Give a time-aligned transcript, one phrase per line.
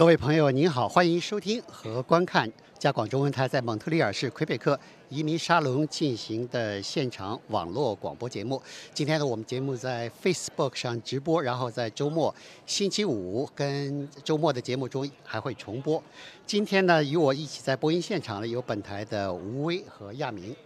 [0.00, 4.80] 各位朋友，您好，欢迎收听和观看加广中文台在蒙特利尔市魁北克
[5.10, 8.62] 移民沙龙进行的现场网络广播节目。
[8.94, 12.34] 今天呢，我们节目在 Facebook 上直播，然后在周末、
[12.64, 16.02] 星期五跟周末的节目中还会重播。
[16.46, 20.56] 今天呢，与我一起在播音现场的有本台的吴威和亚明。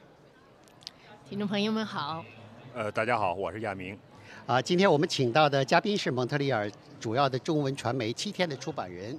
[1.28, 2.24] 听众朋友们好，
[2.72, 3.98] 呃，大家好，我是亚明。
[4.46, 6.70] 啊，今天我们请到的嘉宾是蒙特利尔
[7.04, 9.14] 主要的中文传媒《七天》的出版人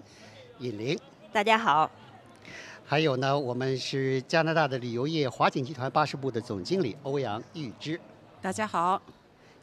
[0.57, 0.97] 尹玲。
[1.31, 1.87] 大家好。
[2.83, 8.01] 还有呢，我们是加拿大的旅游业华景集团巴士部的总经理欧阳玉芝。
[8.41, 8.99] 大家好。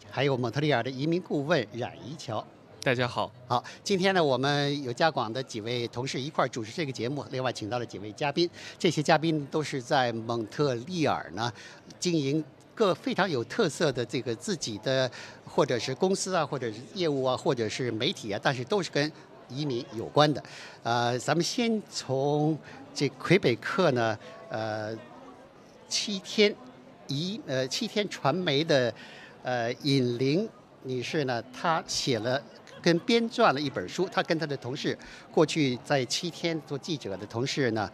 [0.08, 2.46] 还有蒙特利尔的移民顾问冉怡乔。
[2.84, 3.28] 大家好。
[3.48, 8.48] 好，今天呢，我们有加广的几位同事一块儿主持这个节目，另外请到了几位嘉宾。
[8.78, 11.52] 这些嘉宾都是在蒙特利尔呢
[11.98, 12.44] 经营。
[12.74, 15.10] 各非常有特色的这个自己的，
[15.44, 19.10] 或者是公司啊，或者是业务啊，或者是媒体啊，但是都是跟
[19.48, 20.42] 移民有关的。
[20.82, 22.58] 呃，咱们先从
[22.94, 24.96] 这魁北克呢，呃，
[25.88, 26.54] 七天
[27.08, 28.92] 移呃七天传媒的
[29.42, 30.48] 呃尹玲
[30.84, 32.42] 女士呢，她写了
[32.80, 34.96] 跟编撰了一本书，她跟她的同事
[35.30, 37.90] 过去在七天做记者的同事呢。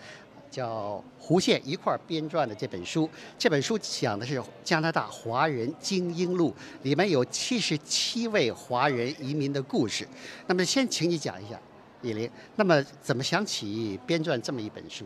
[0.51, 10.07] 叫胡宪一块儿编撰的这本书，这本书讲的是加拿大华人精英录，里面有七十七位华人移民的故事。
[10.47, 11.59] 那么，先请你讲一下，
[12.03, 15.05] 李玲，那么怎么想起编撰这么一本书？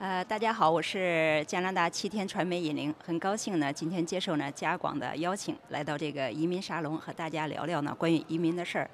[0.00, 8.90] 呃，大家好，我是加拿大七天传媒尹玲，很高兴呢，今天接受呢加广的邀请，来到这个移民沙龙，和大家聊聊呢关于移民的事儿。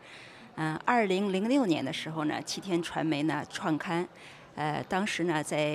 [0.56, 4.06] 嗯，二零零六年的时候呢，七天传媒呢创刊。
[4.56, 5.68] 呃，当时呢，在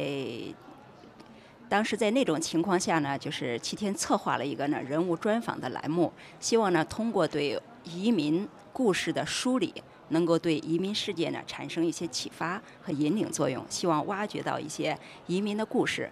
[1.67, 9.73] 当时在那种情况下呢，就是七天策划了一个呢人物专访的栏目，希望呢通过对移民故事的梳理，
[10.09, 14.95] 能够对移民世界呢产生一些启发和引领作用，希望挖掘到一些
[15.25, 16.11] 移民的故事。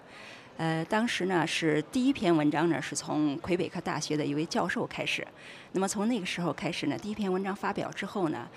[0.57, 5.27] 呃，当时呢是第一篇文章呢是从魁北克大学的一位教授开始，
[5.73, 8.47] 那么从那个时候开始呢，第一篇文章发表之后呢。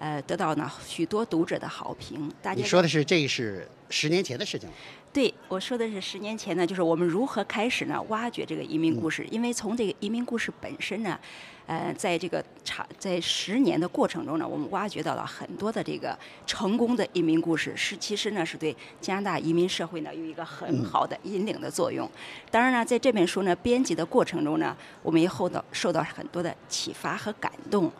[0.00, 2.32] 呃，得到呢许多读者的好评。
[2.40, 4.74] 大家你说的是这是十年前的事情了。
[5.12, 9.26] 对，我说的是十年前呢，就是我们如何开始呢挖掘这个移民故事。
[9.30, 11.18] 因为从这个移民故事本身呢，
[11.66, 22.10] 呃，在这个长在十年的过程中呢，我们挖掘到了很多的这个成功的移民故事，是其实呢是对加拿大移民社会呢有一个很好的引领的作用。
[22.50, 27.92] 当然呢，在这本书呢编辑的过程中呢，我们也后到受到很多的启发和感动。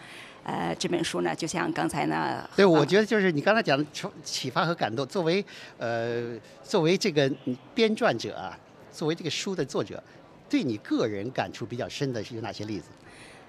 [0.51, 5.07] 呃，这本书呢，就像刚才呢，对，我觉得就是你刚才讲的启启发和感动。
[5.07, 5.45] 作为
[5.79, 7.31] 呃，作为这个
[7.73, 8.59] 编撰者啊，
[8.91, 10.03] 作为这个书的作者，
[10.49, 12.87] 对你个人感触比较深的是有哪些例子？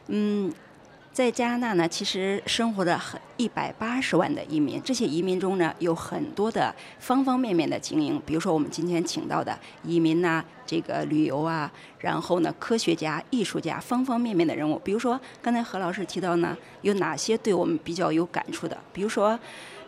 [0.07, 0.53] 嗯。
[1.13, 14.79] 在加拿大呢，其实生活的很一百八十万的移民，这些移民中呢，有很多的方方面面的精英，比如说我们今天请到的移民呐，这个旅游啊，然后呢，科学家、艺术家，方方面面的人物。
[14.79, 18.77] 比如说刚才何老师提到呢，有哪些对我们比较有感触的？
[18.93, 19.37] 比如说，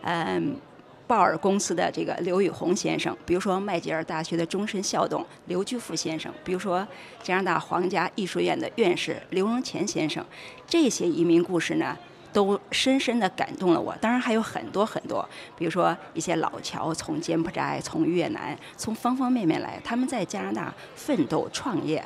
[0.01, 0.57] 嗯。
[1.05, 6.87] 鲍尔公司的这个刘宇宏先生，比如说麦吉尔大学的终身校董刘居富先生，比如说
[7.21, 10.25] 加拿大皇家艺术院的院士刘荣乾先生，
[10.65, 11.97] 这些移民故事呢，
[12.31, 13.95] 都深深地感动了我。
[13.97, 15.27] 当然还有很多很多，
[15.57, 22.03] 比如说一些老侨从柬埔寨、从越南、从方方面面来，他们在加拿大奋斗创业。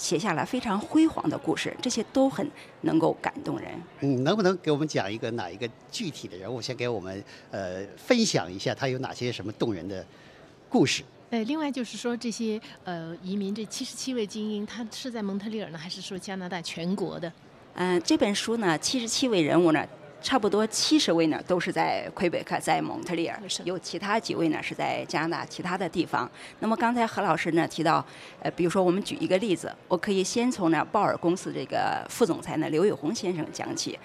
[0.00, 2.50] 写下了非常辉煌的故事，这些都很
[2.80, 3.70] 能够感动人。
[4.00, 10.04] 嗯，能不能给我们讲一个哪一个具体的人物，先给我们呃分享一下他有哪些什么动人的
[10.70, 11.02] 故事？
[11.28, 17.30] 呃，另外就是说这些呃移民这七十七位精英，他是在蒙特利尔呢，还是说加拿大全国的？
[17.74, 19.86] 嗯，这本书呢，七十七位人物呢。
[20.22, 26.30] 差不多七十位呢，都是在魁北克，在蒙特利尔，有其他几位呢是在加拿大其他的地方。
[26.60, 28.04] 那么刚才何老师呢提到，
[28.40, 33.98] 呃，比如说我们举一个例子，我可以先从呢鲍尔公司这个副总裁呢刘宇红先生讲起。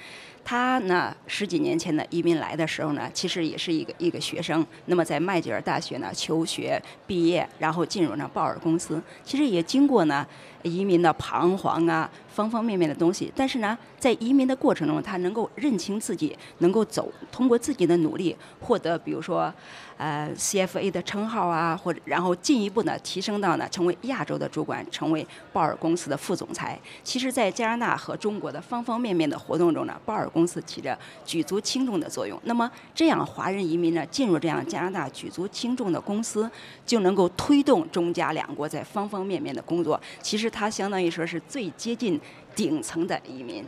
[0.47, 4.65] 他呢十几年前呢移民来的时候呢，其实也是一个一个学生。
[4.85, 10.25] 那么在麦吉尔大学呢求学毕业，然后进入呢鲍尔公司，其实也经过呢
[10.61, 12.09] 移民的彷徨啊。
[12.35, 19.51] 方方面面的东西，但是呢，在移民的过程中，他能够认清自己，能够走，通过自己的努力获得，比如说，
[19.97, 26.79] 呃，CFA 的称号啊，或者然后进一步呢提升到呢成为亚洲的主管，成为鲍尔公司的副总裁。
[27.03, 32.39] 其实，在加拿大和中国的方方面面的活动中呢，鲍尔公司起着举足轻重的作用。
[32.43, 36.49] 那么，这样华人移民呢进入这样加拿大举足轻重的公司，
[36.85, 39.99] 就能够推动中加两国在方方面面的工作。
[40.21, 42.19] 其实，它相当于说是最接近。
[42.55, 43.61] 顶层的移民，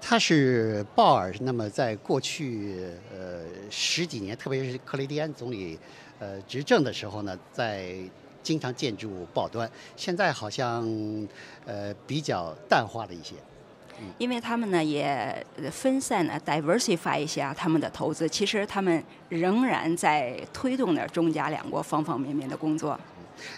[0.00, 5.78] 他是鲍尔，那么在过去呃十几年，特别是克雷蒂安总理
[6.18, 7.94] 呃执政的时候呢，在
[8.42, 10.82] 经常建筑报端，现在好像
[11.66, 13.34] 呃比较淡化了一些。
[14.16, 22.98] 因为他们呢也分散了 diversify 一下他们的投资，其实他们仍然在推动着中加两国方方面面的工作。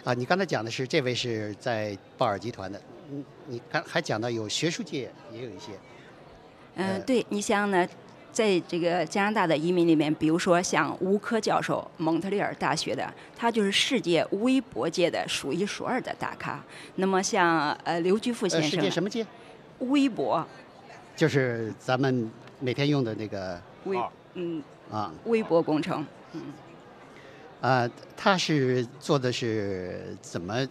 [0.02, 5.70] 啊，你刚才讲的是这位是在鲍尔集团的，你，你刚还讲到有学术界也有一些。
[6.74, 7.86] 嗯，对，你像呢，
[8.32, 16.62] 在这个加拿大的移民里面，比如说像吴科教授，蒙特利尔大学的，他就是世界微博界的数一数二的大咖。
[16.96, 19.26] 那么像呃刘居富先生，世界什么界？
[19.80, 20.46] 微博，
[21.14, 23.98] 就是咱们每天用的那个微，
[24.34, 26.40] 嗯啊，微博工程，嗯，
[27.60, 30.66] 啊，他是做的是怎么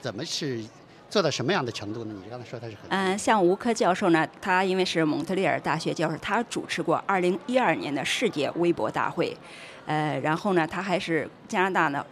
[0.00, 0.62] 怎么是？
[1.10, 2.14] 做到什么样的程度呢？
[2.22, 2.90] 你刚才说他是很……
[2.90, 9.34] 嗯，像吴科教授呢，他因为是蒙特利尔大学教授，他主持过2012年的世界微博大会，
[9.86, 12.04] 呃，然后呢，他还是加拿大呢，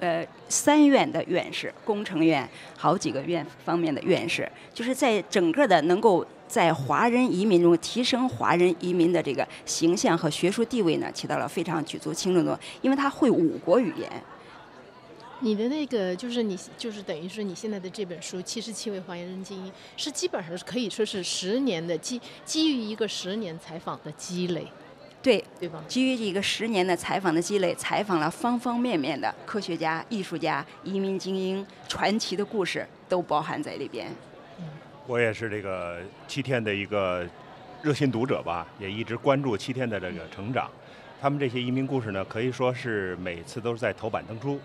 [0.00, 14.10] 呃，三院的院士，工程院好几个院方面的院士，就是在整个的能够在华人移民中提升华人移民的这个形象和学术地位呢，起到了非常举足轻重的作用，因为他会五国语言。
[15.44, 24.66] 你的那个就是你就是等于是你现在的这本书《七十七位华人精英》，是基本上是可以说是十年的基基于一个十年采访的积累，
[25.22, 25.84] 对对吧？
[25.86, 34.10] 基于一个十年的采访的积累，采访了方方面面的科学家、艺术家、移民精英、传奇的故事都包含在里边。
[35.06, 37.22] 我也是这个七天的一个
[37.82, 40.70] 热心读者吧，也一直关注七天的这个成长。
[41.20, 44.58] 他们这些移民故事呢，可以说是每次都是在头版登出。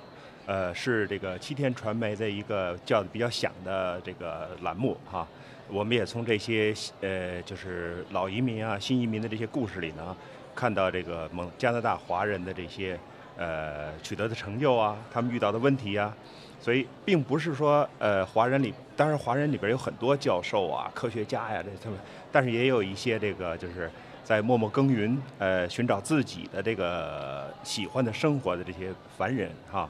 [0.50, 5.28] 呃，是这个七天传媒的一个叫比较响的这个栏目哈。
[5.68, 10.18] 我们也从这些呃，就是老移民啊、新移民的这些故事里呢，
[10.56, 13.00] 看到这个蒙加拿大华人的这些
[13.38, 16.12] 呃取得的成就啊，他们遇到的问题呀。
[16.60, 22.00] 所以，并不是说呃，华人里，当然华人里边有很多教授啊、科学家呀，这他们，
[22.32, 23.88] 但是也有一些这个就是
[24.24, 29.88] 在默默耕耘，呃，寻找自己的这个喜欢的生活的这些凡人哈。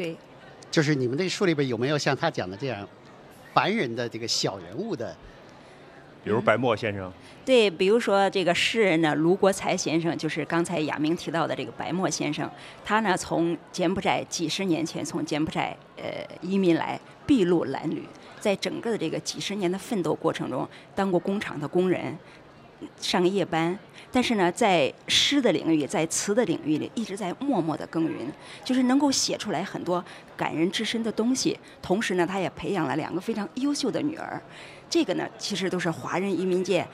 [0.00, 0.16] 对，
[0.70, 2.88] 就是你们那书里边有没有像他讲的这样，
[3.52, 5.14] 凡人的这个小人物的，
[6.24, 7.12] 比如白墨先生。
[7.44, 12.50] 对，比如说这个诗人呢，卢国才先生，就是刚才亚明提到的这个白墨先生，
[12.82, 18.02] 他呢从柬埔寨几十年前从柬埔寨呃移民来，筚路蓝缕，
[18.40, 22.16] 在整个的这个几十年的奋斗过程中，当过工厂的工人。
[22.98, 23.78] 上夜班，
[24.12, 28.32] 但是呢，在诗的领域，在词的领域里，一直在默默的耕耘，
[28.64, 30.04] 就是能够写出来很多
[30.36, 31.56] 感人至深的东西。
[31.80, 34.42] 同时呢，他也培养了两个非常优秀的女儿，
[34.88, 36.84] 这个呢，其实都是华人移民界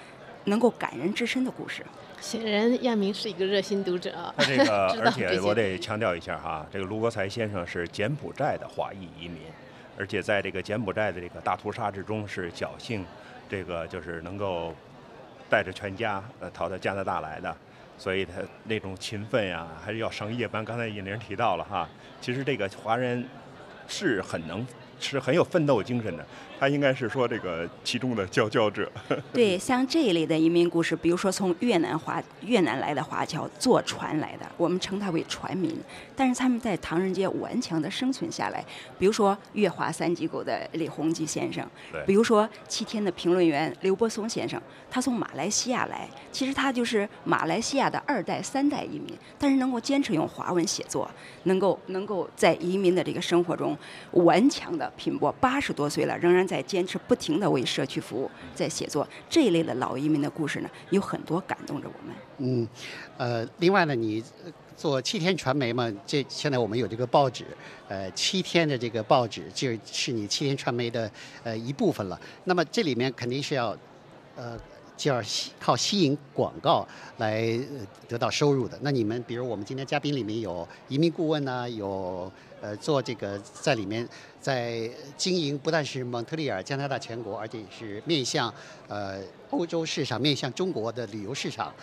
[0.44, 1.82] 能够感人至深的故事。
[2.20, 4.34] 显然，亚明是一个热心读者。
[4.36, 9.40] 他这个，而且我得强调一下哈，这个卢国才先生是柬埔寨的华裔移民，
[9.96, 13.02] 而且在这个柬埔寨的这个大屠杀之中是侥幸，
[13.48, 14.74] 这个就是能够。
[15.48, 17.56] 带着全家呃逃到加拿大来的，
[17.96, 18.34] 所以他
[18.64, 20.64] 那种勤奋呀，还是要上夜班。
[20.64, 21.88] 刚才尹玲提到了哈，
[22.20, 23.26] 其实这个华人
[23.87, 24.66] 是很能，
[24.98, 26.24] 是很有奋斗精神的。
[26.58, 28.91] 他应该是说这个其中的佼佼者。
[29.31, 35.79] 对，像这一类的移民故事，比如说从越南华越南来的华侨坐船来的，我们称他为船民，
[36.17, 38.65] 但是他们在唐人街顽强的生存下来。
[38.98, 41.62] 比如说粤华三级狗的李洪基先生，
[42.06, 44.58] 比如说七天的评论员刘伯松先生，
[44.91, 51.10] 他从马来西亚来，其实他就是马来西亚的二代三代移民，但是能够坚持用华文写作，
[51.43, 53.76] 能够能够在移民的这个生活中
[54.12, 56.46] 顽强的拼搏，八十多岁了仍然。
[56.46, 62.14] 在坚持不停的为社区服务，在写作这一类的老移民的故事呢，有很多感动着我们。
[62.38, 62.69] 嗯，
[63.16, 64.22] 呃，另外呢，你
[64.76, 67.44] 做七天传媒嘛，这现在我们有这个报纸，
[67.88, 71.10] 呃，七天的这个报纸就是你七天传媒的
[71.43, 72.20] 呃一部分了。
[72.44, 73.76] 那么这里面肯定是要，
[74.36, 74.56] 呃，
[74.96, 75.20] 就要
[75.58, 77.58] 靠吸引广告来
[78.06, 78.78] 得到收入的。
[78.82, 82.31] 那你们比如我们今天嘉宾里面有移民顾问呢，有。
[82.62, 84.08] 呃，做这个在里面，
[84.46, 88.55] 在经营不但是蒙特利尔加拿大全国，而且是面向
[88.86, 91.74] 呃欧洲市场、面向中国的旅游市场。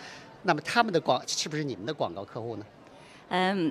[0.44, 2.64] 那么他们的广是不是你们的广告客户呢？
[3.28, 3.70] 嗯，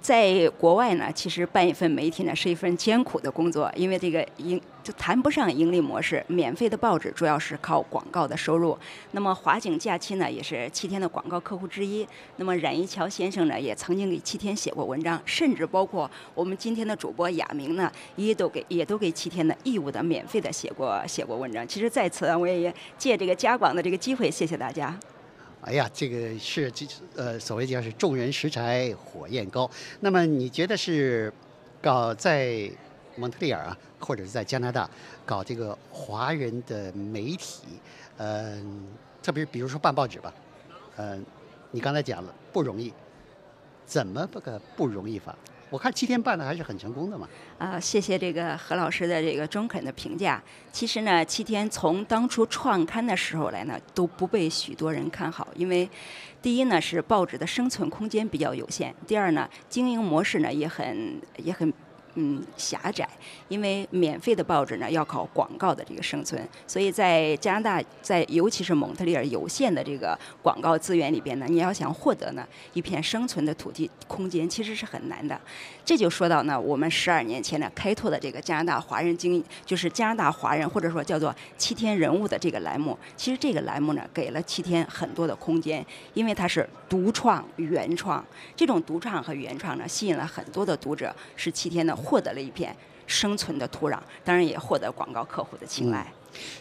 [0.00, 6.24] 在国外呢，其实办一份媒体呢是一份艰苦的工作，因为这个盈就谈不上盈利模式。
[6.26, 8.76] 免费的报纸主要是靠广告的收入。
[9.12, 12.06] 那么华景假期呢，也是七天的广告客户之一。
[12.36, 21.66] 那么冉一桥先生呢，也曾经给七天写过文章，甚至包括我们今天的主播亚明呢，也都给也都给七天的义务的免费的写过写过文章。
[21.66, 24.98] 其实在此我也借这个加广的这个机会，谢谢大家。
[25.62, 29.70] 哎呀，这个是这呃，所谓叫是众人拾柴火焰高。
[30.00, 31.32] 那么你觉得是
[31.80, 32.68] 搞在
[33.14, 34.90] 蒙特利尔啊，或者是在加拿大
[35.24, 37.62] 搞这个华人的媒体，
[38.16, 38.88] 嗯，
[39.22, 40.34] 特别比如说办报纸吧，
[40.96, 41.24] 嗯，
[41.70, 42.92] 你刚才讲了不容易，
[43.86, 45.36] 怎么个不容易法？
[45.72, 47.26] 我看七天办的还是很成功的嘛。
[47.56, 50.42] 啊，谢谢这个何老师的这个中肯的评价。
[50.70, 55.88] 其实呢，七天从当初创刊的时候来呢，都不被许多人看好，因为
[56.42, 61.72] 第一呢是报纸的生存空间比较有限，第二呢经营模式呢也很也很。
[62.14, 63.08] 嗯，狭窄，
[63.48, 75.40] 因为免费的报纸呢要靠广告的这个生存，所以在加拿大，在尤其是蒙特利尔有限的这个广告资源里边呢，你要想获得呢一片生存的土地空间，其实是很难的。
[75.86, 88.22] 这就说到呢，我们十二年前呢开拓的这个加拿大华人经，就是加拿大华人或者说叫做七天人物的这个栏目，其实这个栏目呢给了七天很多的空间，因为它是独创原创，
[88.54, 91.96] 这种独创和原创呢吸引了很多的读者，是七天的。
[92.02, 92.74] 获得了一片
[93.06, 96.12] 生存的土壤，当然也获得广告客户的青睐。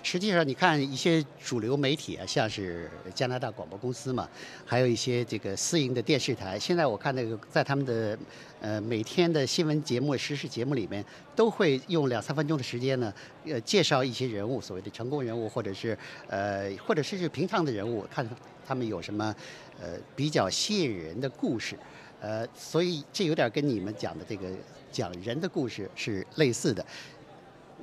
[0.04, 4.28] 实际上，你看一些主流媒体啊，像是加拿大广播公司嘛，
[4.66, 6.60] 还有一些这个私营的电视台。
[6.60, 8.20] 现在我看那个在他们的
[8.60, 11.06] 呃每天的新闻节目、时事节目里面，
[11.38, 13.14] 都会用两三分钟的时间呢，
[13.46, 18.30] 呃，介绍一些人物，所谓的成功人物，或者是呃，或者是是平常的人物，看
[18.68, 19.34] 他们有什么
[19.80, 21.78] 呃比较吸引人的故事。
[22.20, 24.50] 呃，所以这有点跟你们讲的这个
[24.92, 26.86] 讲人的故事是类似的。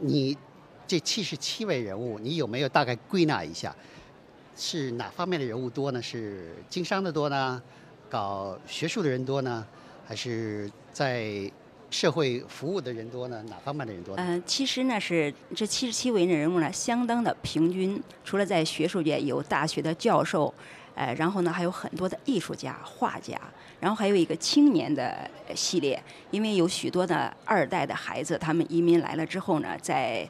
[0.00, 0.37] 你
[0.87, 3.75] 这七十七位人物，你有没有大概归纳一下，
[4.57, 6.00] 是哪方面的人物多呢？
[6.00, 7.62] 是经商的多呢？
[8.09, 9.67] 搞学术的人多呢？
[10.07, 11.50] 还是在
[11.91, 13.43] 社会服务的人多呢？
[13.49, 14.15] 哪方面的人多？
[14.17, 18.03] 嗯，其实呢是这七十七位的人物呢，相当的平均。
[18.25, 20.53] 除了在学术界有大学的教授。
[20.95, 23.41] 呃，然后呢，还有很多的艺术家、画家，
[23.80, 30.28] 然后还有一个青年的系列，因为有许多的二代的孩子，他们移民来了之后呢，在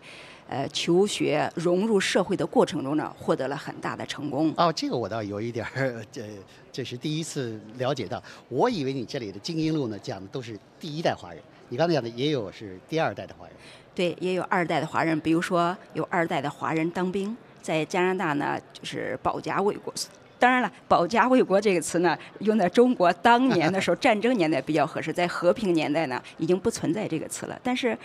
[0.48, 4.52] 呃求学、融入社会的过程中呢，获得了很大的成功。
[4.56, 6.28] 哦，这个我倒有一点儿， 这
[6.70, 8.22] 这是第一次了解到。
[8.48, 13.54] 我以为你这里的精英路呢，讲的都是第一代华人，你刚才讲的也有是第二代的华人。
[13.94, 19.92] 对，也有二代的华人，比如说有二代的华人当兵，在加拿大呢，就是保家卫国。
[20.38, 25.12] 当然了，“保家卫国”这个词呢，用在中国当年的时候，战争年代比较合适。
[25.12, 27.58] 在和平年代呢，已经不存在这个词了。
[27.62, 27.96] 但是，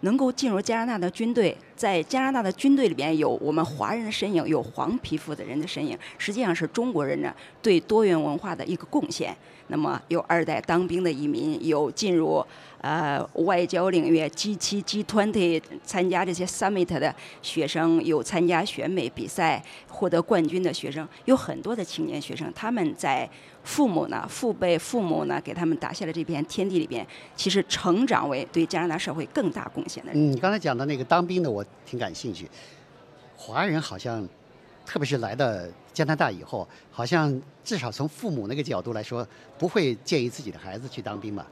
[0.00, 9.36] 能够进入加拿大的军队，在加拿大的军队里边有我们华人的身影，有黄皮肤的人的身影，实际上是中国人呢对多元文化的一个贡献。
[9.68, 12.44] 那么，有二代当兵的移民，有进入。
[12.82, 23.28] 呃，外交领域 G 七 G twenty 参加这些 summit 的学生，有参加选美比赛获得冠军的学生，有很多的青年学生，他们在
[23.70, 30.20] 父母呢、父辈、父母呢给他们打下了这片天地里边，其实成长为对加拿大社会更大贡献的人。
[30.20, 32.50] 嗯，你刚才讲的那个当兵的，我挺感兴趣。
[33.36, 34.28] 华人好像，
[34.84, 35.48] 特别是来到
[35.92, 39.24] 加拿大以后，好像至少从父母那个角度来说，
[39.56, 41.46] 不会建议自己的孩子去当兵吧？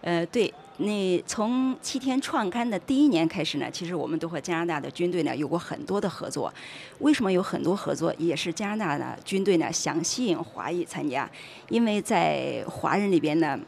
[0.00, 6.52] 呃，对，那从七天创刊的第一年开始呢，其实我们都和加拿大的军队呢有过很多的合作。
[7.00, 8.14] 为什么有很多合作？
[8.16, 11.28] 也是加拿大的军队呢想吸引华裔参加，
[11.68, 13.58] 因为在华人里边呢，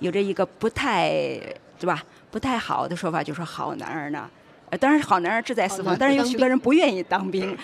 [0.00, 1.10] 有着一个不太，
[1.78, 2.02] 对吧？
[2.30, 4.28] 不太好的说法，就说好男儿呢。
[4.68, 7.56] 呃，当然好男儿志在四方，但是有许多人不愿意当兵。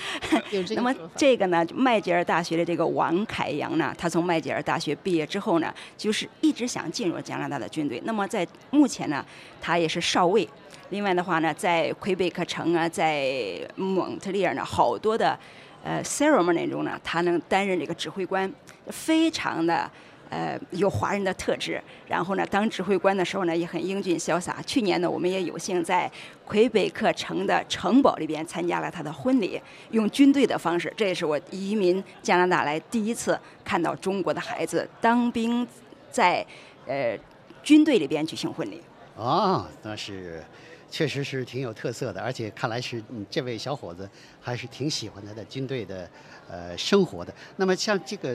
[0.77, 8.01] 那么这个呢，麦吉尔大学的这个王凯阳呢，他从麦吉尔大学毕业之后呢，就是一直想进入加拿大的军队。
[8.05, 9.25] 那么在目前呢，
[9.61, 10.49] 他也是少尉。
[10.91, 13.27] 另外的话呢，在魁北克城啊，在
[13.75, 15.37] 蒙特利尔呢，好多的
[15.83, 18.49] 呃 ceremony 中呢，他能担任这个指挥官，
[18.91, 19.91] 非常的。
[20.33, 24.63] 呃，有华人的特质，然后呢，当指挥官的时候呢，也很英俊潇洒。
[24.63, 26.11] 去年呢，我们也有幸在
[26.47, 29.61] 魁北克城的城堡里边参加了他的婚礼，
[29.91, 30.91] 用军队的方式。
[30.97, 35.69] 这也是我移民加拿大来第一次看到中国的孩子当兵，
[36.11, 36.43] 在
[36.87, 37.15] 呃
[37.63, 38.81] 军队里边举行婚礼。
[39.19, 40.43] 啊，那是
[40.91, 44.09] 确实是挺有特色的，而且看来是这位小伙子
[44.41, 46.09] 还是挺喜欢他的军队的
[46.49, 47.35] 呃生活的。
[47.57, 48.35] 那么像这个。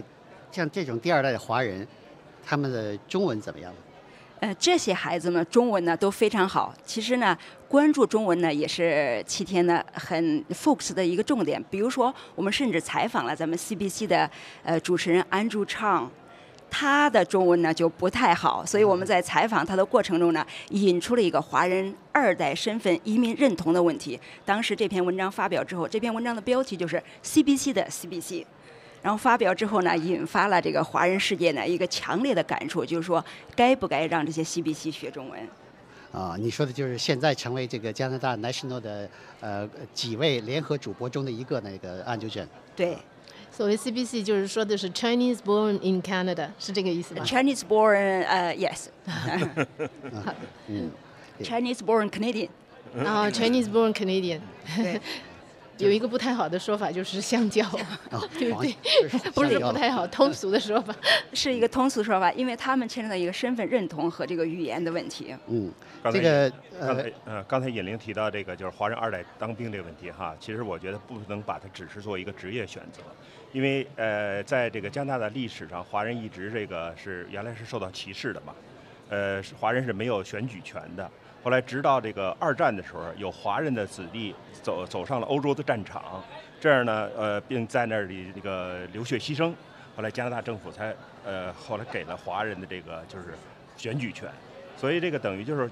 [0.51, 1.87] 像这种第二代的华人，
[2.45, 3.73] 他们的中文怎么样？
[4.39, 6.71] 呃，这些孩子们，中文呢都非常好。
[6.85, 7.35] 其实呢，
[7.67, 11.63] 关注中文呢也是七天呢很 focus 的一个重点。
[11.71, 14.29] 比如说，我们甚至采访了咱们 CBC 的
[14.61, 16.09] 呃主持人 Andrew Chang，
[16.69, 24.19] 他的中文呢就不太好，所以我们在采访他的过程中呢，引出了一个华人二代身份移民认同的问题。
[24.45, 28.45] 当时这篇文章发表之后，这篇文章的标题就是 CBC 的 CBC。
[29.07, 33.23] 然后发表之后呢，引发了这个华人世界呢一个强烈的感触，就是说
[33.55, 35.39] 该不该让这些 CBC 学中文？
[36.11, 39.09] 啊，你说的就是现在成为这个加拿大 National 的
[39.39, 42.45] 呃几位联合主播中的一个那个安九镇。
[42.75, 42.97] 对，
[43.49, 48.87] 所谓 CBC 就是说的是 Chinese born in Canada，是这个意思吗？Chinese born，呃，yes。
[50.67, 50.91] 嗯
[51.41, 52.49] ，Chinese born Canadian。
[53.05, 54.41] 啊，Chinese born Canadian。
[54.75, 54.99] 对。
[55.77, 57.63] 有一个不太好的说法，就是香蕉，
[58.37, 58.75] 对不对？
[59.33, 60.95] 不是不太好，通俗的说法，
[61.33, 65.35] 是一个通俗说法，因为他们牵扯到一个身份认同和这个语言的问题。
[65.47, 65.71] 嗯，
[66.11, 73.01] 这个刚才呃，刚才尹玲提到这个就是华人二代当兵这个问题哈，其实我觉得不能把它只是做一个职业选择，
[73.53, 78.53] 因为呃，在这个加拿大的历史上，华人一直这个是原来是受到歧视的嘛，
[79.09, 81.09] 呃，华人是没有选举权的。
[81.47, 86.21] 后来，直到这个二战的时候，有华人的子弟走走上了欧洲的战场，
[86.59, 89.53] 这样呢，呃，并在那里这个流血牺牲。
[89.95, 93.27] 后来加拿大政府才呃，后来给了华人的这个就是
[93.77, 94.29] 选举权。
[94.75, 95.71] 所以这个等于就是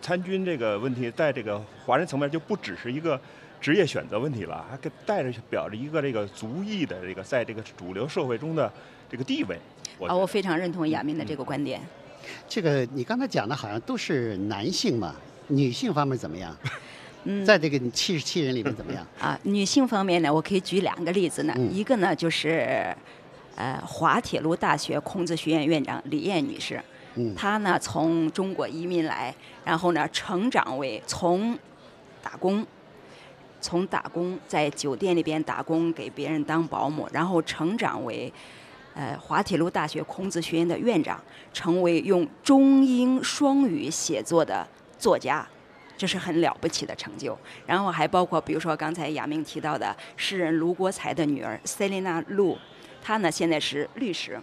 [0.00, 3.20] 参军这个问题，在这个华人层面就不只是一个
[3.60, 8.72] 职业选择问题了，还带着表着一个这个族裔的这个在这个主流社会中的
[9.10, 9.58] 这个地位。
[10.06, 11.82] 啊，我非常认同亚明的这个观点。
[12.48, 15.14] 这个你刚才讲的好像都是男性嘛，
[15.48, 16.56] 女性方面怎么样？
[17.24, 19.04] 嗯，在这个七十七人里面怎么样？
[19.18, 21.54] 啊，女性方面呢，我可以举两个例子呢。
[21.72, 22.94] 一个呢就是，
[23.56, 26.80] 呃，华铁路大学孔子学院院长李艳女士。
[27.16, 27.34] 嗯。
[27.34, 31.58] 她呢从中国移民来，然后呢成长为从
[32.22, 32.64] 打工，
[33.60, 38.32] 从打工在酒店里边打工给别人当保姆，然后成长为。
[38.96, 41.22] 呃，滑铁卢大学孔子学院的院长，
[41.52, 44.66] 成为用中英双语写作的
[44.98, 45.46] 作家，
[45.98, 47.38] 这是很了不起的成就。
[47.66, 52.56] 然后还包括，比如说刚才亚明提到的诗人卢国才的女儿塞琳娜·路，
[53.02, 54.40] 她呢现在是律师。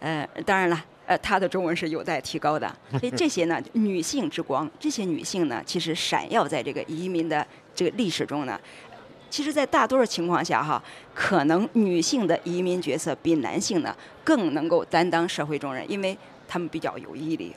[0.00, 2.68] 呃，当然了，呃，她的中文是有待提高的。
[2.98, 8.60] 所以这些呢，女性之光，这些女性呢，其实闪耀在这个移民的这个历史中呢。
[9.30, 10.82] 其实，在大多数情况下，哈，
[11.20, 17.52] 可能女性的移民角色比男性呢更能够担当社会重任，因为他们比较有毅力。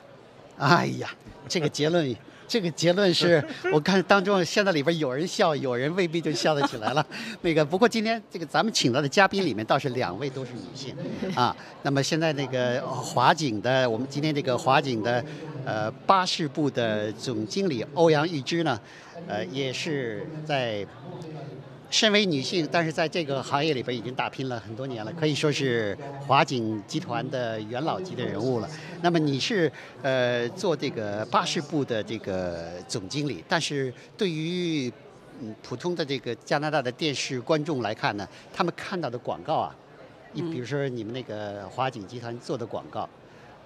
[0.58, 1.08] 哎呀，
[1.48, 2.16] 这个结论，
[2.48, 7.06] 这个结论是 我看当中现在里边有人笑，有人未必就笑得起来了。
[7.42, 10.96] 那个不过今天这个咱们请到的嘉宾里面倒是两位都是女性
[11.36, 11.56] 啊。
[11.82, 15.24] 那么现在那个华景的，我们今天这个华景的
[15.64, 18.80] 呃巴士部的总经理欧阳玉芝呢，
[19.28, 20.84] 呃也是在。
[21.92, 28.68] 身为女性，但是在这个行业里边已经打拼了很多年了，可以说是华景集团的元老级的人物了。
[29.02, 34.90] 那么你是呃做这个巴士部的这个总经理，但是对于
[35.42, 39.76] 嗯普通的这个加拿大的电视观众来看呢，他们看到的广告啊，
[40.32, 43.06] 你比如说你们那个华景集团做的广告，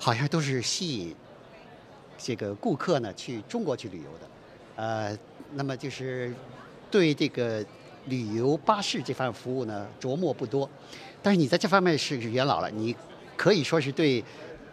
[0.01, 1.15] 好像都是吸引
[2.19, 4.29] 这个顾客呢去中国去旅游的，
[4.75, 5.19] 呃，
[5.55, 6.35] 那么就是
[6.91, 7.65] 对这个。
[8.07, 10.69] 旅游巴士这方面服务呢，琢磨不多，
[11.23, 12.95] 但是你在这方面是元老了，你
[13.37, 14.23] 可以说是对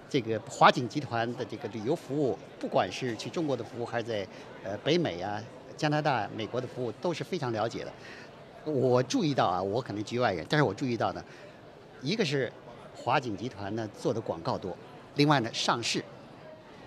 [0.08, 4.28] 这个华景集团的这个旅游服务，不管是去中国的服务，还是在
[4.64, 5.42] 呃北美啊、
[5.76, 7.92] 加拿大、美国的服务，都是非常了解的。
[8.72, 11.24] 我注意到啊，我可能局外人，但是我注意到呢，
[12.02, 12.52] 一个是
[12.96, 14.78] 华景集团呢做的广告多，
[15.16, 16.04] 另外呢上市，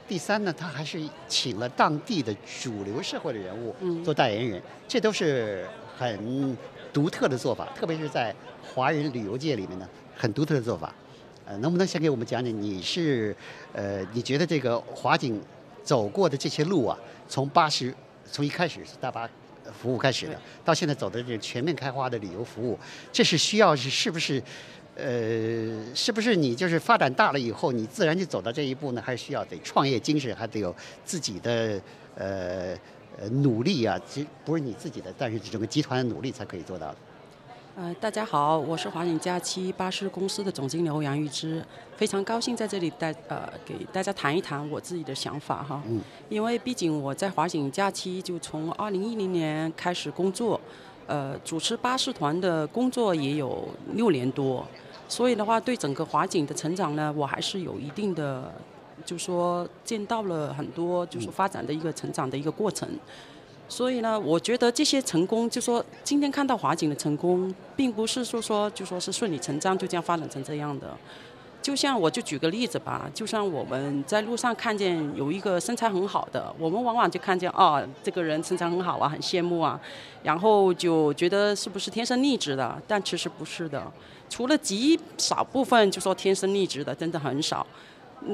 [0.07, 2.33] 第三呢，他还是请了当地的
[2.63, 5.67] 主流社会的人物做代言人，这都是。
[5.97, 6.57] 很
[6.93, 10.95] 独特的做法，特别是在华人旅游界里面呢，很独特的做法。
[11.47, 13.35] 呃，能不能先给我们讲讲，你是
[13.73, 15.41] 呃，你觉得这个华景
[15.83, 17.95] 走过的这些路啊，从八十
[18.31, 19.29] 从一开始是大巴
[19.73, 22.79] 服务开始的，到现在走的这全面开花的旅游服务，
[23.13, 24.43] 这是需要是是不是
[24.97, 29.01] 呃，是不是你就是发展大了以后，你自然就走到这一步呢？
[29.01, 31.81] 还是需要得创业精神，还得有自己的
[32.17, 32.77] 呃。
[33.19, 36.97] 呃，努力啊，其实不是你自己的，但是整个集团的努力才可以做到的。
[37.75, 41.65] 呃，大家好，我是华景假期巴士公司的总经理欧阳玉芝，
[41.97, 45.83] 非常高兴在这里带呃给大家谈一谈我自己的想法哈。
[45.87, 46.01] 嗯。
[46.29, 50.61] 因为毕竟我在华景假期就从二零一零年开始工作，
[51.07, 54.67] 呃，主持巴士团的工作也有六年多，
[55.09, 58.53] 所以的话对整个华景的成长呢，我还是有一定的
[59.05, 62.89] 就说见到了很多就是发展的一个成长的一个过程。
[63.69, 70.97] 所以呢，我觉得这些成功，就说今天看到华景的成功，并不是说说就说是顺理成章就这样发展成这样的。
[71.61, 79.81] 就像我就举个例子吧，就像我们在路上看见有一个身材很好的，我们往往就看见哦，这个人身材很好啊，很羡慕啊，
[80.23, 82.81] 然后就觉得是不是天生丽质的？
[82.87, 83.83] 但其实不是的，
[84.31, 87.67] 除了极少部分就说天生丽质的，真的很少。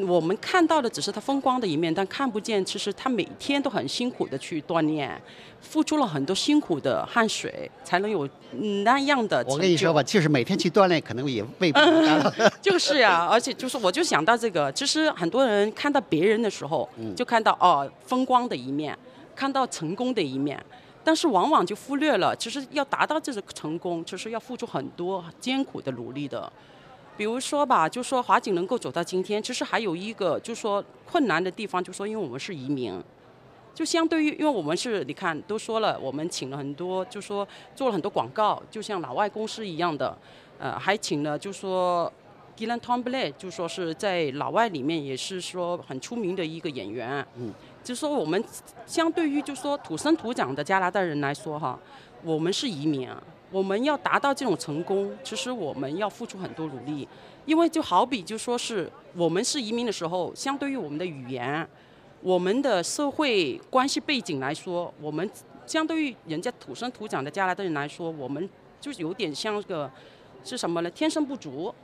[0.06, 5.20] 我们看到的只是他风光的一面，但看不见其实他每天都很辛苦的去锻炼，
[5.60, 8.26] 付出了很多辛苦的汗水，才能有
[8.84, 9.44] 那样的。
[9.48, 11.80] 我跟你说吧，就是每天去锻炼，可能也未必
[12.62, 18.96] 就是呀，而 且就是我就想到这个，其实很多人看到别人的时候，就看到哦风光的一面，
[19.34, 20.58] 看到成功的一面，
[21.04, 26.50] 但是往往就忽略了，其实要达到这个成功，就是要付出很多艰苦的努力的。
[27.16, 32.98] 比如说吧，就说华景能够走到今天，其实还有一个就说困难的地方，就说因为我们是移民，
[33.74, 40.16] 就相对于因为我们是你看都说了，我们请了很多，就说做了很多广告，就像老外公司一样的，
[40.58, 42.10] 呃，还请了就说
[42.56, 47.26] Dylan Tomblay，就说是在老外里面也是说很出名的一个演员。
[47.36, 47.52] 嗯。
[47.82, 48.42] 就说我们
[48.86, 51.76] 相对于就说土生土长的加拿大人来说哈，
[52.22, 53.20] 我们是移民啊。
[53.52, 57.06] 我们要达到这种成功，其实我们要付出很多努力，
[57.44, 61.68] 因为就好比就说是我们是移民的时候，相对于我们的语言、
[62.22, 65.30] 我们的社会关系背景来说，我们
[65.66, 68.48] 相对于人家土生土长的加拿大人来说，我们
[68.80, 69.90] 就有点像个
[70.42, 70.90] 是什么呢？
[70.90, 71.74] 天生不足，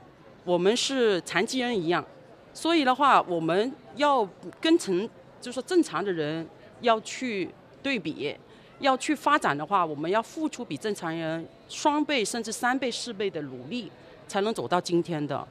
[0.43, 2.03] 我们是残疾人一样，
[2.51, 4.27] 所以的话，我们要
[4.59, 5.07] 跟成
[5.39, 6.47] 就说正常的人
[6.81, 7.47] 要去
[7.83, 8.35] 对比。
[8.79, 13.91] 要去发展的话，我们要付出比正常人双倍甚至三倍、四倍的努力，
[14.27, 15.47] 才能走到今天的。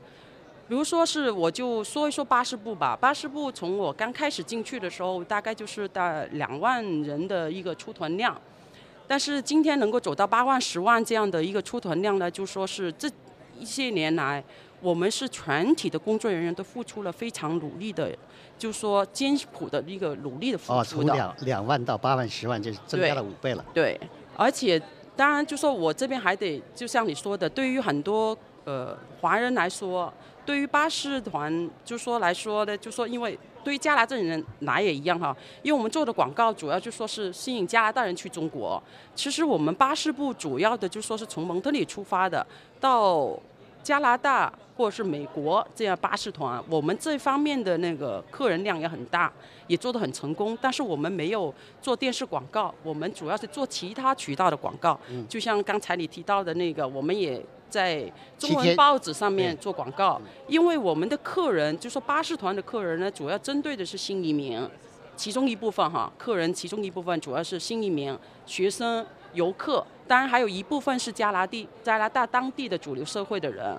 [0.68, 2.96] 比如说是，我就说一说巴士部吧。
[2.96, 8.38] 巴士部从我刚开始进去的时候，大概就是大两万人的一个出团量，
[9.06, 13.08] 但是今天能够走到八万、十万这样的一个出团量呢，就说是这
[13.58, 14.42] 一些年来。
[14.80, 18.16] 我们是全体的工作人员都付出了非常努力的，
[18.58, 20.80] 就说艰苦的一个努力的付出的。
[20.80, 23.64] 哦，从两两万到八万、十万，就是增加了五倍了。
[23.72, 23.98] 对，
[24.36, 24.80] 而且
[25.16, 30.12] 当然就说我这边还得，就像你说的，对于很多呃华人来说，
[30.44, 38.82] 对于巴士团就说来说呢，就说因为对于加拿大人来也一样哈，因为我们做的广告主要就说是吸引加拿大人去中国。
[39.14, 42.46] 其实我们巴士部主要的就说是从蒙特利出发的
[42.80, 43.38] 到。
[43.80, 49.30] 加拿大或者是美国这样巴士团，我们这方面的那个客人量也很大，
[49.66, 50.56] 也做得很成功。
[50.62, 54.96] 但是我们没有做电视广告，我们主要是做其他渠道的广告。
[55.28, 60.20] 就像刚才你提到的那个，我们也在中文报纸上面做广告。
[60.46, 64.64] 因为我们的客人，就说巴士团的客人呢，主要针对的是新移民，
[65.16, 69.84] 其中一部分哈，客人其中一部分主要是新移民、学生、游客。
[70.06, 73.76] 当然，还有一部分是加拿大加拿大当地的主流社会的人，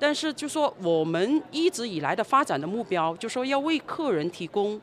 [0.00, 4.80] 但是就说我们一直以来的发展的目标，就说要为客人提供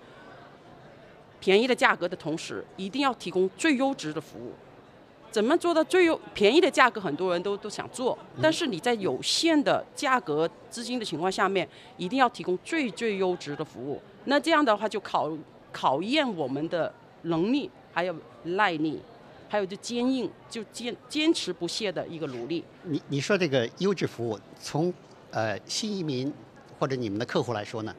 [1.40, 4.54] 便宜的价格的同时，一定要提供最优质的服务。
[5.32, 7.02] 怎么做到最优便宜的价格？
[7.02, 14.00] 很多人都都想做，但是你在有限的价格资金的情况下面，一定要提供最最优质的服务。
[14.26, 15.36] 那这样的话，就考
[15.72, 19.02] 考验我们的能力，还有耐力。
[19.50, 22.62] 还有就坚硬，就坚坚持不懈的一个努力。
[22.84, 24.94] 你你说这个优质服务，从
[25.32, 26.32] 呃新移民
[26.80, 27.96] 或者你们的客户来说呢，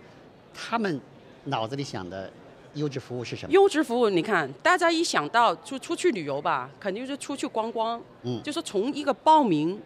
[0.55, 1.01] 他们
[1.45, 2.31] 脑子里想的
[2.75, 3.53] 优质服务是什么？
[3.53, 8.01] 优质服务，你看大家一想到就出去旅游吧，肯定是出去观光。
[8.23, 8.43] 嗯。
[8.43, 9.81] 就是从一个报名，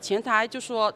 [0.00, 0.92] 前台就说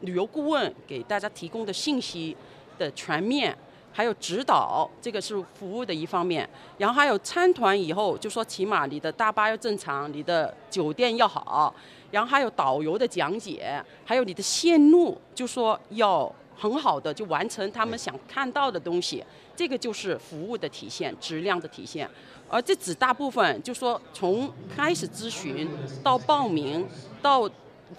[0.00, 2.36] 旅游顾问给大家提供的信息
[2.78, 3.56] 的全面。
[3.94, 6.48] 还有指导，这个是服务的一方面。
[6.78, 11.74] 然后还有参团以后，就说起码你的大巴要正常，你的酒店要好，
[12.12, 19.24] 然后还有导游的讲解，还有你的线路，就说要很好的就完成他们想看到的东西。
[19.56, 22.08] 这个就是服务的体现，质量的体现。
[22.48, 25.68] 而这只大部分，就说从开始咨询
[26.04, 26.86] 到报名
[27.20, 27.50] 到。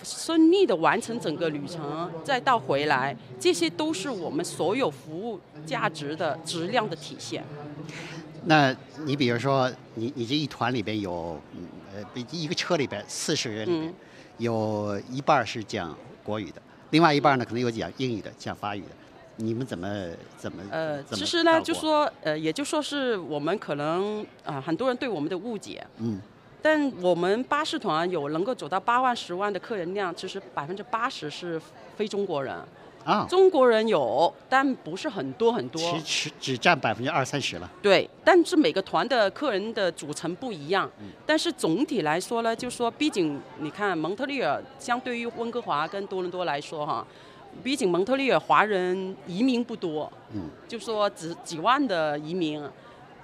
[0.03, 7.43] 顺利的完成整个旅程，再到回来，这些都是我们所有服务价值的质量的体现。
[8.45, 11.39] 那你比如说，你你这一团里边有，
[11.93, 13.93] 呃，一个车里边四十人里边，
[14.37, 18.87] 有一半是讲国语的，另外一半呢可能有讲英语的，讲法语的，
[19.37, 19.87] 你们怎么
[20.37, 20.63] 怎么？
[20.71, 25.85] 呃，其实呢，就说呃，也就说是我们可能啊，很多人对我们的误解。
[25.97, 26.19] 嗯。
[26.65, 31.61] 但我们巴士团有能够走到八万、十万的客人量，其实百分之八十是
[31.97, 32.55] 非中国人，
[33.05, 35.81] 啊，中国人有，但不是很多很多。
[35.81, 37.69] 其实只占百分之二三十了。
[37.81, 40.89] 对，但是每个团的客人的组成不一样。
[41.25, 47.05] 但是总体来说呢，就说毕竟你看蒙特利尔相对于温哥华跟多伦多来说哈，
[47.61, 52.63] 毕竟蒙特利尔华人移民不多，嗯，就说只几万的移民。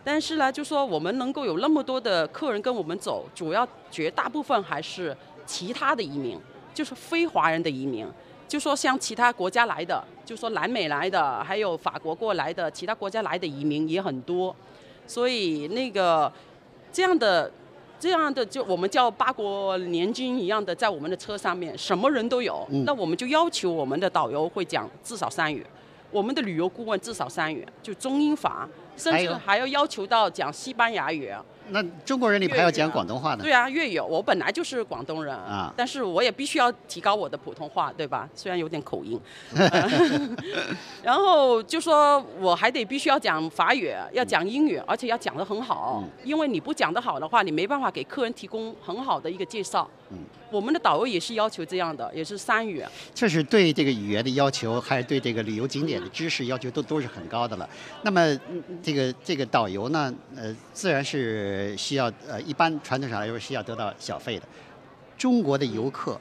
[0.03, 5.15] 但是呢，就说我们能够有那么多的客人跟我们走，主要绝大部分还是
[5.45, 6.39] 其他的移民，
[6.73, 8.05] 就是非华人的移民。
[8.49, 14.53] 就说像其他国家来的，就说南美来的，还有法国过来的，其他国家来的移民也很多，
[15.05, 16.29] 所以那个
[16.91, 17.51] 这样的
[17.99, 25.63] 这样的就我们叫八国联军一样的，在我们的车上面什么人都有，那我们就要求我们的导游会讲至少三语，
[26.09, 31.31] 我们的旅游顾问至少三语，就中英法，甚至还要要求到讲西班牙语。
[31.71, 33.43] 那中国人里还要讲广东话呢？
[33.43, 33.99] 对啊，粤语。
[33.99, 38.27] 我本来就是广东人啊，但是我也必须要提高我的普通话，对吧？
[38.35, 39.19] 虽然有点口音。
[41.03, 46.03] 然后就说我还得必须要讲法语，要讲英语，而且要讲得很好。
[46.23, 49.89] 因为你不讲得好的话，你没办法给客人提供很好的一个介绍。
[50.11, 50.17] 嗯。
[50.51, 52.83] 我们的导游也是要求这样的，也是三语。
[53.13, 57.69] 这是对这个语言的要求，还是对这个旅游景点的知识要求，都都是很高的了。
[58.03, 58.37] 那么
[58.81, 64.47] 这个这个导游呢，呃，自然是需要呃，一般传统上来说是要得到小费的。
[65.17, 66.19] 中国的游客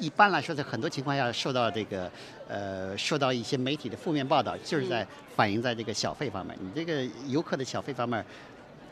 [0.00, 2.10] 一般来说，在很多情况下受到这个
[2.48, 5.06] 呃，受到一些媒体的负面报道，就是在
[5.36, 6.56] 反映在这个小费方面。
[6.60, 8.24] 你这个游客的小费方面。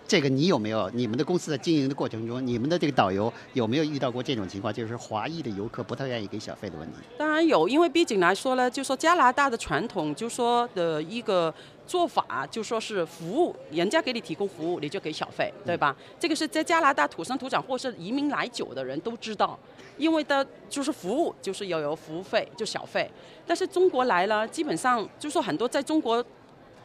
[0.07, 0.91] 这个你有没有？
[0.91, 4.73] 你们的公司在经营的过程中，你们的这个导游有没有遇到过这种情况？
[4.73, 6.99] 就是华裔的游客不太愿意给小费的问题？
[7.17, 11.53] 当然有，因为毕竟来说呢，就说加拿大的传统，就说的一个
[11.87, 15.97] 做法，就说是服务，人家给你提供服务，你就给小费，对吧？
[16.21, 19.59] 这个是在加拿大土生土长或是移民来久的人都知道，
[19.97, 23.11] 因为的就是服务就是要有服务费，就小费。
[23.47, 26.23] 但是中国来了，基本上就说很多在中国。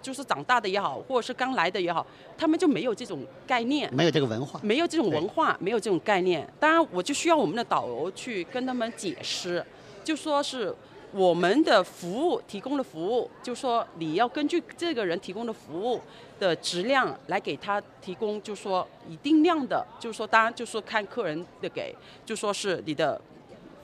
[0.10, 2.04] 就是长大的也好，或者是刚来的也好，
[2.36, 6.52] 他们就没有这种概念，没有这个文化，没有这种文化，没有这种概念。
[6.60, 9.63] 当然，我就需要我们的导游去跟他们解释，
[10.04, 10.76] 就说是
[11.12, 16.02] 我们的服务提供的服务，就说你要根据这个人提供的服务
[16.39, 21.95] 的质量来给他提供，就说一定量的，就是说当然就说看客人的给，
[22.26, 23.22] 就说是你的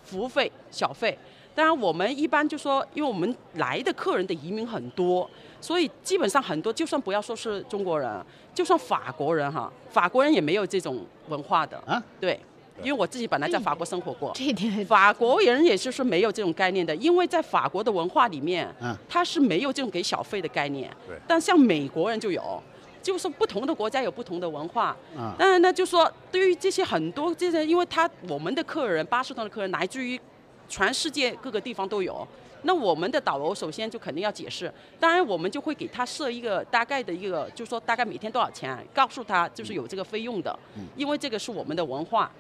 [0.04, 1.16] 服务费小费。
[1.54, 5.30] 当然，我们一般就说，因为我们来的客人的移民很多。
[5.66, 8.24] 所以基本上很多，就算不要说是中国人，
[8.54, 12.00] 就算法国人哈，法国人也没有这种文化的啊。
[12.20, 12.40] 对，
[12.84, 20.88] 因为我自己本来在法国生活过，这一点法国人也就是没有这种概念的，因为在法国的文化里面，嗯，他是没有这种给小费的概念。
[21.08, 21.18] 对。
[21.28, 22.62] 但像美国人就有，
[23.02, 24.96] 就是不同的国家有不同的文化。
[25.18, 25.34] 嗯。
[25.36, 30.22] 当然呢，就说对于这些很多这些，因为他我们的客人，巴士团的客人来自于
[30.70, 32.28] 全世界各个地方都有。
[32.66, 40.58] 那我们的导游首先就肯定要解释，当然我们就会给他设一个大概的一个，就是说大概每天多少钱，告诉他就是有这个费用的，
[40.96, 42.32] 因为这个是我们的文化。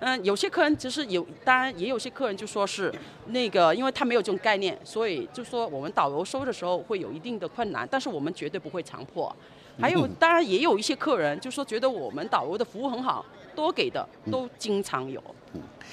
[0.00, 2.92] 嗯，有些客人其实有，当然也有些客人就说是
[3.26, 9.34] 那个，因为他没有这种概念，所以就说我们导游收的时候会有一定的困难，但是我们绝对不会强迫。
[9.78, 15.22] 还有，当然也有一些客人就说觉得我们导游的服务很好，多给的都经常有，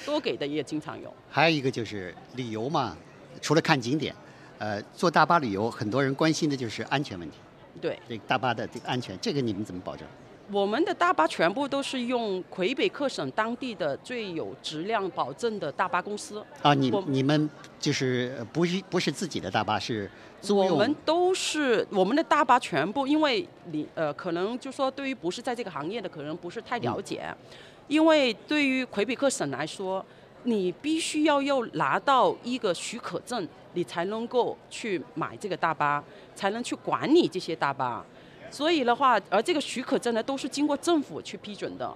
[0.04, 1.12] 多给的也经常有。
[1.30, 2.96] 还有一个就是旅游嘛。
[3.42, 4.14] 除了看景点，
[4.58, 7.36] 呃，坐大巴旅游，很多人关心的就是安全问题。
[7.80, 10.06] 对，这大巴的这个安全，这个你们怎么保证？
[10.52, 16.44] 我们的大巴全部都是用魁北克省当地的最有质量保证的大巴公司。
[16.62, 17.50] 啊，你你们
[17.80, 20.08] 就是不是不是自己的大巴，是
[20.40, 20.70] 租用？
[20.70, 27.34] 我们都是我们的大巴全部，因为你呃，可能就说对于不是在这个行业的，可能不是太了解，
[27.88, 30.04] 因为对于魁北克省来说。
[30.44, 36.02] 你必须要要拿到一个许可证，你才能够去买这个大巴，
[36.34, 38.04] 才能去管理这些大巴。
[38.50, 41.90] 所以的话，而这个许可证呢，都是经过政府去批准的，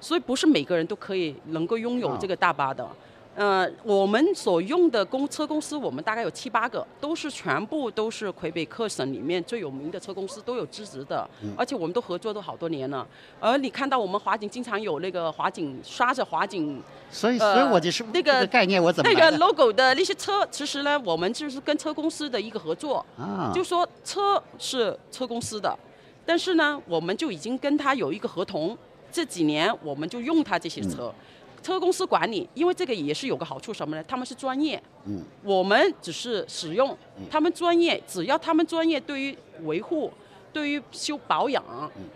[0.00, 2.88] 所以不是每个人都可以能够拥有这个大巴的。
[3.36, 13.06] 呃，我们所用的公车公司，我们大概有七八个，都是全部都是魁北克省里面最有名的车公司，都有资质的，而且我们都合作都好多年了。
[13.38, 25.78] 而你看到我们华景经常有那个华景刷着华景，所以所以我就是那个概念，我怎么那个 logo 的那些车，其实呢，我们就是跟车公司的一个合作，啊，就说车是车公司的，
[26.24, 28.74] 但是呢，我们就已经跟他有一个合同，
[29.12, 31.12] 这几年我们就用他这些车。
[31.66, 34.04] 车公司管理，因为这个也是有个好处什么呢？
[34.06, 36.96] 他们是专业，嗯，我们只是使用，
[37.28, 40.12] 他们专业，只要他们专业，对于维护、
[40.52, 41.64] 对于修保养、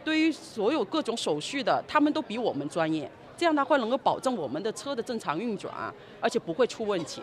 [0.04, 3.10] 对于所有各种手续的，他们都比我们专业。
[3.36, 7.20] 这样的话能够保证我们的车的正常运转，而且不会出问题。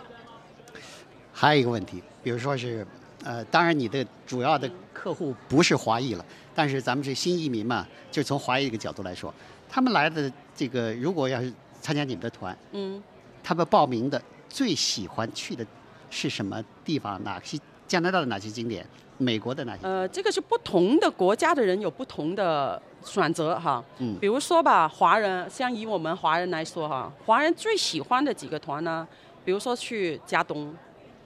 [1.32, 2.86] 还有一个问题，比如说是，
[3.24, 9.34] 呃，当然你的主要的客户不是华裔了，但是咱们是新移民嘛，就从华裔一个角度来说，
[9.70, 11.54] 他们来的这个如果要是
[11.88, 13.02] 参加你们的团，嗯，
[13.42, 15.66] 他们报名的最喜欢去的
[16.10, 17.24] 是什么地方？
[17.24, 18.86] 哪些加拿大的哪些景点？
[19.18, 19.88] 美国的哪些？
[19.88, 23.82] 呃，这个是不同的国家的人有不同的选择哈。
[24.00, 29.08] 嗯比如说吧，华人，像以我们华人来说哈，华人最喜欢的几个团呢，
[29.46, 30.76] 比如说去加东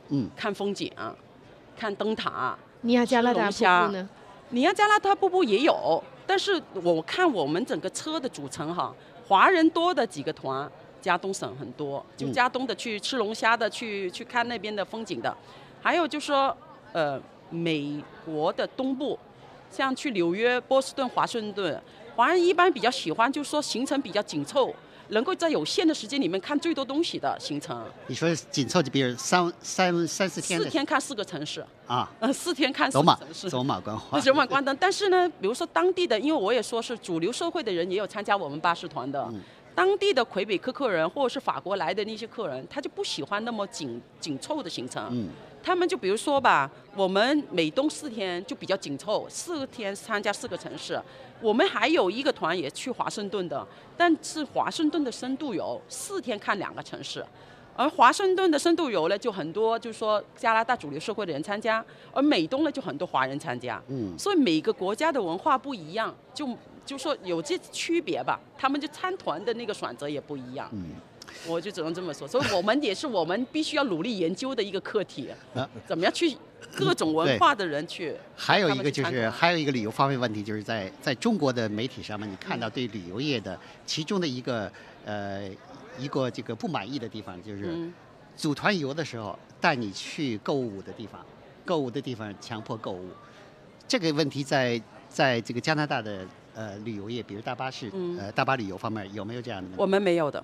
[0.09, 0.93] 嗯，看风景，
[1.75, 2.55] 看灯塔。
[2.81, 4.09] 尼亚加拉大瀑布呢？
[4.49, 8.93] 尼亚加拉大瀑布也有，但是我看我们整个车的组成哈，
[9.31, 10.69] 华人多的几个团，
[11.01, 15.33] 加东省很多，就嗯加东的去吃龙虾的，去去看那边的风景的，
[15.81, 16.53] 还有就说
[16.91, 17.17] 呃
[17.49, 19.17] 美国的东部，
[19.69, 21.81] 像去纽约、波士顿、华盛顿，
[22.13, 24.75] 华人一般比较喜欢，就是说行程比较紧凑，
[25.11, 33.49] 能够在有限的时间里面看最多东西的行程，你说紧凑，就比如三三三四天四天看四个城市，啊，呃四天看四个城市。
[33.49, 34.75] 走马观花，走马观灯。
[34.79, 39.39] 但是呢，比如说当地的，因为我也说是主流社会的人也有参加我们巴士团的，嗯。
[39.73, 45.07] 当地的魁北克客人或者是法国来的那些客人，他就不喜欢那么紧紧凑的行程。
[45.11, 45.29] 嗯
[45.63, 51.01] 他们就比如说吧，我们美东四天就比较紧凑，四天参加四个城市。
[51.41, 57.25] 我们还有一个团也去华盛顿的，但是华盛顿的深度游四天看两个城市。
[57.75, 63.81] 而华盛顿的深度游呢，就很多，就是说加拿大主流社会的人参加；而美东呢，就很多华人参加。
[63.87, 66.47] 嗯所以每个国家的文化不一样，就
[66.85, 68.39] 就说有这区别吧。
[68.57, 70.69] 他们就参团的那个选择也不一样。
[70.73, 70.91] 嗯。
[71.47, 76.37] 我就只能这么说，所以我们也是我们必须要努力研究的一个课题啊，怎么样去
[76.75, 78.15] 各种文化的人去。
[78.35, 84.71] 还有一个就是，还有一个旅游方面问题，就是在在中国的媒体上面，你看到对旅游业的其中的一个
[85.05, 85.49] 呃
[85.97, 87.93] 一个这个不满意的地方，就是嗯。
[88.37, 91.23] 组团游的时候带你去购物的地方，
[91.65, 93.09] 购物的地方强迫购物，
[93.87, 98.17] 这个问题在在这个加拿大的呃旅游业，比如大巴士、嗯。
[98.17, 99.69] 呃大巴旅游方面有没有这样的？
[99.77, 100.43] 我们没有的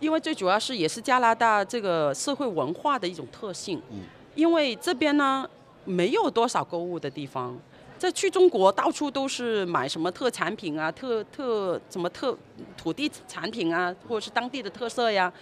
[0.00, 3.80] 因为最主要是也是加拿大这个社会文化的一种特性。
[3.90, 4.00] 嗯
[4.34, 5.48] 因为这边呢
[5.86, 7.56] 没有多少购物的地方，
[7.96, 12.36] 在去中国到处都是买什么特产品啊、特特什么特
[12.76, 15.32] 土地产品啊，或者是当地的特色呀。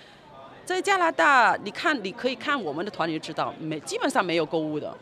[0.65, 4.97] 在加拿大，你看你可以看我们的团，你就知道没基本上没有购物的。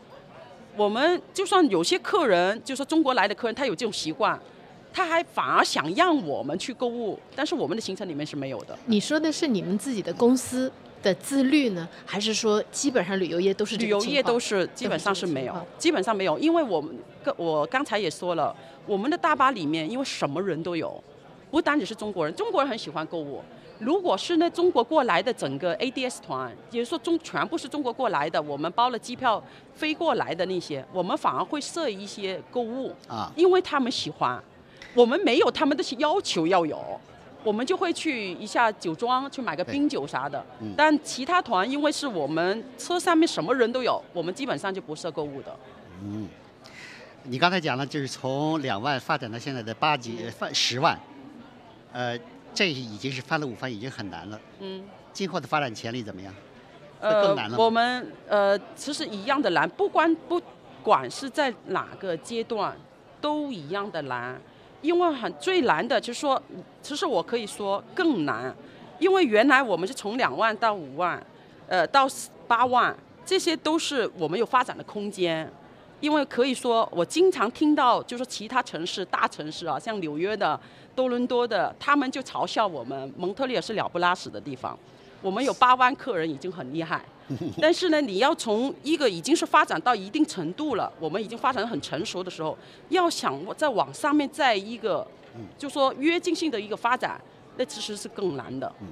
[0.75, 4.39] 我们就算有些客人，就说中国来的客人，他有这种习惯，
[4.93, 8.77] 他还反而想让我们去购物，但是我们的行程里面是没有的。
[8.85, 21.03] 你说的是你们自己的公司的自律呢，还是说基本上旅游业都是旅游业都是基本上是没有基本上没有，因为我们个我刚才也说了，我们的大巴里面因为什么人都有，
[21.49, 23.41] 不单只是中国人，中国人很喜欢购物。
[23.79, 34.41] 如果是那中国过来的整个 ADS 团，也就是说中全部是中国过来的，我们包了机票飞过来的那些，我们反而会设一些购物，啊，因为他们喜欢，
[34.93, 36.99] 我们没有他们的要求要有，
[37.43, 40.43] 我们就会去一下酒庄去买个冰酒啥的。
[40.61, 45.55] 嗯但其他团因为是我们车上面什么人都有，我们基本上就不设购物的。
[46.03, 46.27] 嗯，
[47.23, 50.97] 你刚才讲了，就是从两万发展到现在的八几翻十万，
[51.91, 52.17] 呃，
[52.53, 54.39] 这已经是翻了五番，已经很难了。
[54.59, 54.83] 嗯。
[55.11, 56.33] 今后的发展潜力怎么样？
[56.99, 60.41] 呃更难了，我们呃其实一样的难，不管不
[60.81, 62.75] 管是在哪个阶段，
[63.19, 64.39] 都一样的难。
[64.83, 66.39] 因为很最难的就是说，
[66.83, 68.55] 其实我可以说更难，
[68.99, 71.25] 因为原来我们是从两万到五万，
[71.67, 72.05] 呃到
[72.47, 75.51] 八万，这些都是我们有发展的空间。
[76.01, 80.59] 因为可以说，我经常听到，就是其他城市、大城市啊，像纽约的、
[80.93, 84.77] 多伦多的，他们就嘲笑我们蒙特利尔是了不拉屎的地方。
[85.21, 87.05] 我们有八万客人已经很厉害，
[87.61, 92.57] 但是呢，你要从一个已经是发展到一定程度了，我们已经发展得很成熟的时候，
[92.89, 95.07] 要想再往上面再一个，
[95.57, 97.19] 就说跃进性的一个发展，
[97.57, 98.71] 那其实是更难的。
[98.81, 98.87] 嗯。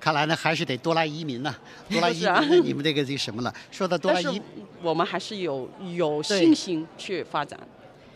[0.00, 1.54] 看来呢，还是得多来移民呢、
[1.90, 3.54] 多来移民呢，你们这个这个什么了？
[3.70, 4.40] 说到多来移，
[4.82, 7.60] 我们还是有有信心去发展。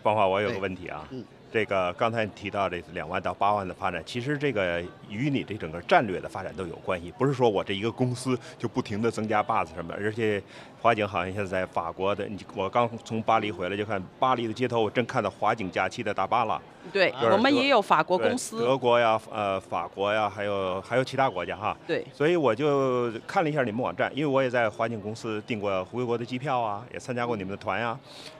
[0.03, 10.43] 芳华，我有个问题啊，嗯这个刚才你提到这两万到八万的发展，其实这个与你这整个战略的发展都有关系，不是说我这一个公司就不停的增加 bus 什么，而且
[10.81, 16.61] 华景好像现在在法国的，你我刚从巴黎回来就看巴黎的街头，我真看到华景假期的大巴了。
[16.93, 21.77] 对我们也有法国公司，德国呀，呃，法国呀，还有还有其他国家哈。
[21.87, 27.99] 对所以我就看了一下你们网站，因为我也在华景公司订过回国的机票啊，也参加过你们的团呀。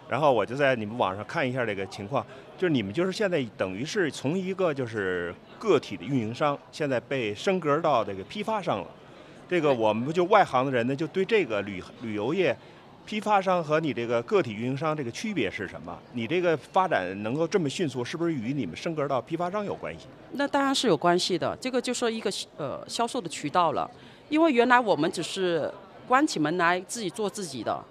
[0.09, 2.25] 然后我就在你们网上看一下这个情况，
[2.61, 8.87] 就是你们就是现在等于是从一个就是个体的运营商，现在被升格到这个批发商了。
[9.49, 12.55] 这个我们就外行的人呢，就对这个旅旅游业。
[13.07, 15.99] 批发商和你这个个体运营商这个区别是什么？
[16.13, 20.07] 你这个发展能够这么迅速，是不是与你们升格到批发商有关系？
[20.33, 23.91] 那当然是有关系的，这个就说一个呃销售的渠道了。
[24.29, 25.73] 因为原来我们只是
[26.07, 27.83] 关起门来自己做自己的，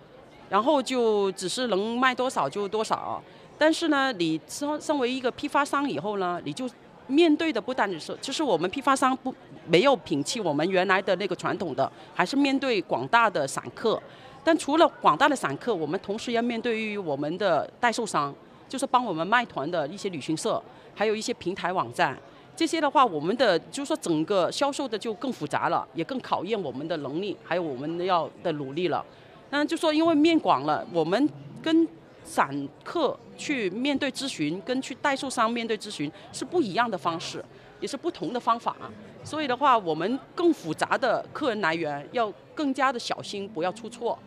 [0.47, 3.21] 然后就只是能卖多少就多少。
[3.59, 6.67] 但是呢，你身身为一个批发商以后呢，你就
[7.07, 9.35] 面对的不单只是，就是我们批发商不
[9.67, 14.01] 没有摒弃我们原来的那个传统的，还是面对广大的散客。
[14.43, 18.33] 但除了广大的散客，我们同时要面对于我们的代售商，
[18.69, 20.63] 就是帮我们卖团的一些旅行社，
[20.95, 22.17] 还有一些平台网站。
[22.55, 29.05] 这些的话，我们的就是说整个销售的就更复杂了，也更考验我们的能力，还有我们要的努力了。
[29.49, 31.29] 那就说因为面广了，我们
[31.61, 31.87] 跟
[32.29, 37.43] 散客去面对咨询，跟去代售商面对咨询是不一样的方式，
[37.79, 38.75] 也是不同的方法。
[39.23, 44.17] 所以的话，我们更复杂的客人来源要更加的小心，不要出错。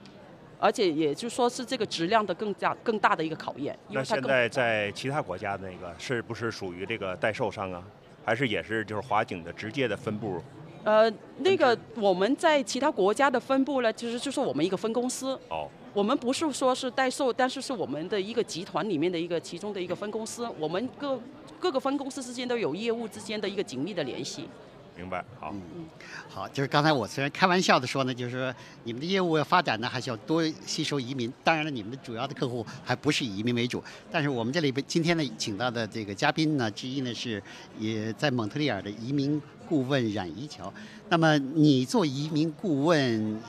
[0.58, 3.76] 而且也就说是这个质量的更加更大的一个考验。
[3.88, 7.82] 那现在在其他国家那个是不是属于这个代售商啊？
[8.24, 10.40] 还是也是就是华景的直接的分部？
[10.84, 15.38] 呃，那个我们在其他国家的分部呢，其实就是我们一个分公司。
[15.48, 15.68] 哦。
[15.94, 20.48] 我们不是说是代售，但是是我们的一个集团里面的一个其中的一个分公司。
[20.58, 21.20] 我们各
[21.60, 24.48] 各个分公司之间都有业务之间的一个紧密的联系。
[24.96, 25.86] 明白，好，嗯，
[26.28, 31.32] 好，就是刚才我虽然开玩笑的说呢，就是说你们的业务要发展呢，还是要多吸收移民。
[31.44, 33.82] 当然了，你们的主要的客户还不是以移民为主。
[34.10, 37.42] 但是我们这里边今天呢，请到的这个嘉宾呢，之一呢是
[37.78, 40.72] 也在蒙特利尔的移民顾问冉怡桥。
[41.08, 43.40] 那么你做移民顾问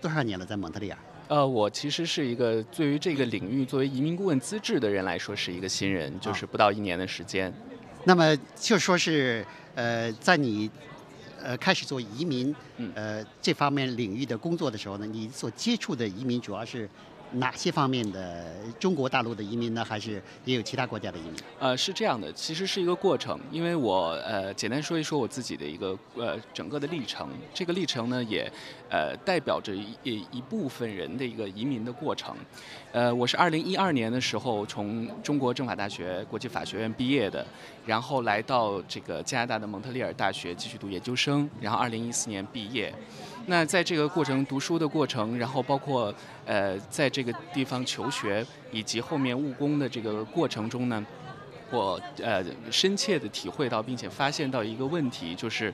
[0.00, 0.98] 多少年了，在蒙特利尔？
[1.28, 7.52] 呃，我其实是一个对于这个领域作为移民顾问资质的人来说是一个新人，就是不到一年的时间。
[8.04, 9.44] 那么就说是。
[9.76, 10.70] 呃，在你
[11.42, 12.54] 呃开始做移民
[12.94, 16.88] 呃这方面领域的工作的时候呢，你所接触的移民主要是。
[17.34, 18.44] 哪些方面的
[18.78, 19.84] 中国大陆的移民呢？
[19.84, 21.34] 还是也有其他国家的移民？
[21.58, 23.38] 呃，是这样的，其实是一个过程。
[23.50, 27.28] 因为我呃简单说一说我自己的一个呃整个的历程。
[27.52, 28.50] 这个历程呢，也
[28.88, 32.34] 呃代表着一一部分人的一个移民的过程。
[32.92, 37.44] 呃，我是二零一二年的时候从中国政法大学国际法学院毕业的，
[37.84, 42.94] 然后来到这个加拿大的蒙特利尔大学继续读研究生，然后二零一四年毕业。
[43.46, 46.14] 那在这个过程读书的过程，然后包括
[46.46, 51.04] 呃在这个地方求学以及后面务工的这个过程中呢，
[51.70, 55.72] 我呃深切的体会到并且发现到一个问题，就是。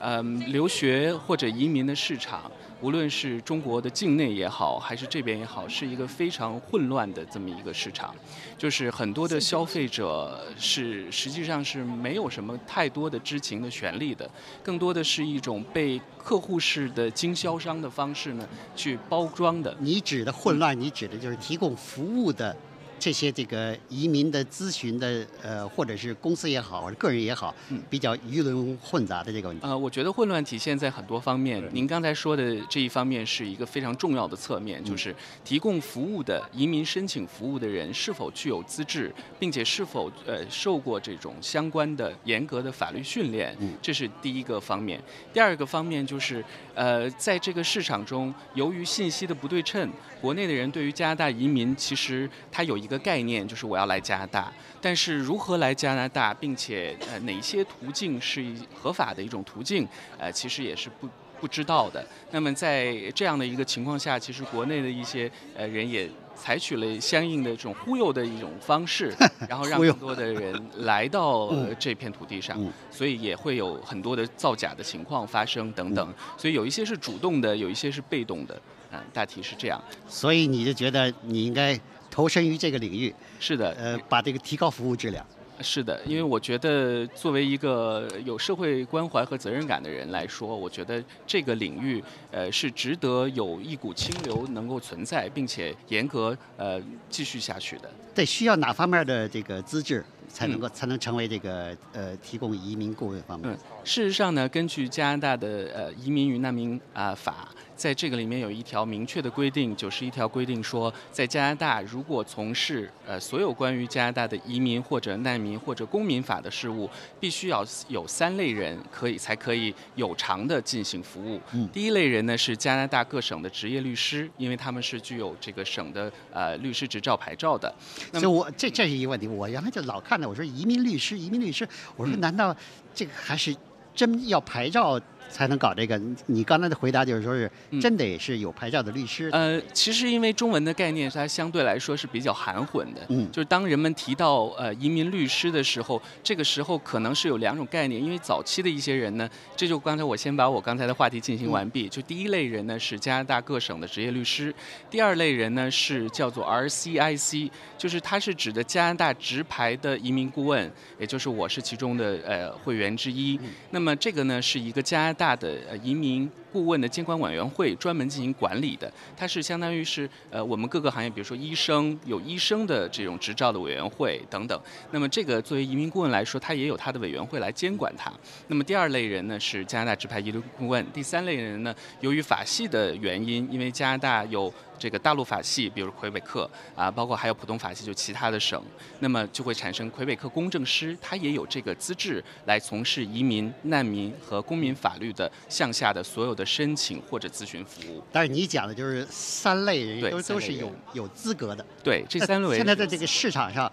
[0.00, 8.14] 嗯，留学或者移民的市场，无论是中国的境内也好，还是这边也好，是一个非常混乱的这么一个市场。
[8.56, 14.30] 就是很多的消费者是实际上是没有什么太多的知情的权利的，
[14.62, 19.76] 更多的是一种被客户式的经销商的方式呢去包装的。
[19.80, 22.54] 你指的混乱，你指的就是提供服务的。
[22.98, 27.54] 这些这个移民的咨询的呃，或者是公司也好，或者个人也好，
[27.88, 29.64] 比较鱼龙混杂的这个问题。
[29.64, 31.62] 呃，我觉得混乱体现在很多方面。
[31.72, 45.00] 您刚才说的这一方面是一个非常重要的侧面，就是提供服务的移民申请服务的人是否具有资质，并且是否呃受过这种相关的严格的法律训练，这是第一个方面。
[45.32, 46.44] 第二个方面就是
[46.74, 49.88] 呃，在这个市场中，由于信息的不对称，
[50.20, 52.87] 国内的人对于加拿大移民其实他有一。
[52.88, 58.42] 一个概念就是我要来加拿大，但是如何来加拿大，并且呃哪些途径是
[58.74, 59.86] 合法的一种途径，
[60.16, 61.06] 呃其实也是不
[61.38, 62.02] 不知道的。
[62.30, 69.14] 那么在这样的一个情况下，其实国内的一些呃人也采取了相应的这种忽悠的一种方式，
[69.46, 72.58] 然后让更多的人来到 这片土地上，
[72.90, 76.14] 所以也会有很多的造假的情况发生等等。
[76.38, 78.58] 所以有一些是主动的，有一些是被动的，
[78.92, 79.78] 嗯，大体是这样。
[80.08, 81.78] 所以你就觉得你应该。
[82.18, 85.24] 投身于这个领域，是的，呃，把这个提高服务质量，
[85.60, 92.02] 是的，因为我觉得作为一个有社会关怀和责任感的人来说，我觉得这个领域，
[92.32, 97.88] 呃，是值得有一股清流能够存在，并且严格呃继续下去的。
[98.12, 103.48] 对，需要哪方面的这个资质才能够才能成为这个呃提供移民顾问方面？
[103.48, 107.48] 嗯，事实上呢，根据加拿大的呃移民与难民啊法。
[107.78, 121.40] 在这个里面有一条明确的规定，九十一条规定说，在加拿大如果从事呃所有关于加拿大的移民或者难民或者公民法的事务，必须要有三类人可以才可以有偿的进行服务。
[121.52, 127.72] 嗯，第一类人呢是加拿大各省的职业律师，因为他们是具有这个省的呃律师执照牌照的。
[128.12, 132.54] 所以我这这是一个问题，我原来就老看到，我说移民律师，移民律师，我说难道
[132.92, 133.54] 这个还是
[133.94, 135.00] 真要牌照？
[135.30, 136.00] 才能搞这个？
[136.26, 137.50] 你刚才的回答就是说是
[137.80, 139.28] 真得是有牌照的律师。
[139.32, 148.02] 呃，其实因为中文的概念它相对来说是比较含混的，嗯，就是当人们提到呃移民律师的时候，这个时候可能是有两种概念。
[148.02, 151.88] 因为早期的一些人呢，这就刚才我先把我刚才的话题进行完毕。
[151.88, 154.54] 就第一类人呢是加拿大各省的职业律师，
[154.90, 163.38] 第二类人呢是叫做 RCIC，就是它是指的加拿大直牌的移民顾问，也就是我是其中的呃会员之一。
[163.70, 174.60] 那么这个呢是一个加拿大的呃移民顾问的监管委员会专门进行管理的，它是相当于是呃我们各个行业，比如说医生有医生的这种执照的委员会等等。
[174.90, 178.12] 那么这个作为移民顾问来说，它也有它的委员会来监管它。
[178.46, 188.62] 那么第二类人呢是加拿大直派移民顾问，第三类人呢由于法系的原因，因为加拿大有这个大陆法系，比如魁北克啊，包括还有普通法系，就其他的省，
[189.00, 198.02] 那么就会产生魁北克公证师，他也有这个资质来从事移民、难民和公民法律的向下的所有的申请或者咨询服务。
[198.12, 201.66] 但是你讲的就是三类人对都都是有有资格的。
[201.82, 203.70] 对，这三类人现在在这个市场上，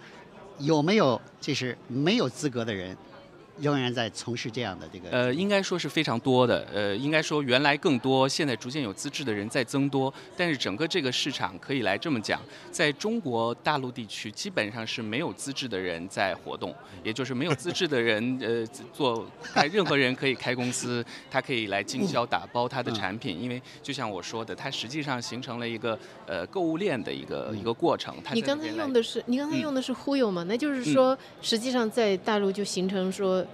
[0.58, 2.98] 有没有就是没有资格的人，
[3.60, 5.10] 仍然在从事这样的这个？
[5.10, 6.68] 呃，应该说是非常多的。
[6.74, 10.14] 呃，应该说原来更多，现在逐渐有资质的人在增多。
[10.36, 12.42] 但是整个这个市场可以来这么讲，
[12.72, 28.16] 在中国大陆地区基本上是没有资质的人在活动，也就是没有资质的人，呃，做开任何人可以开公司， 他可以来经销打包他的产品，因为就像我说的，它实际上形成了一个呃购物链的一个一个过程。
[28.34, 30.44] 你刚才用的是你刚才嗯用的是忽悠吗？
[30.44, 33.45] 那就是说，实际上在大陆就形成说，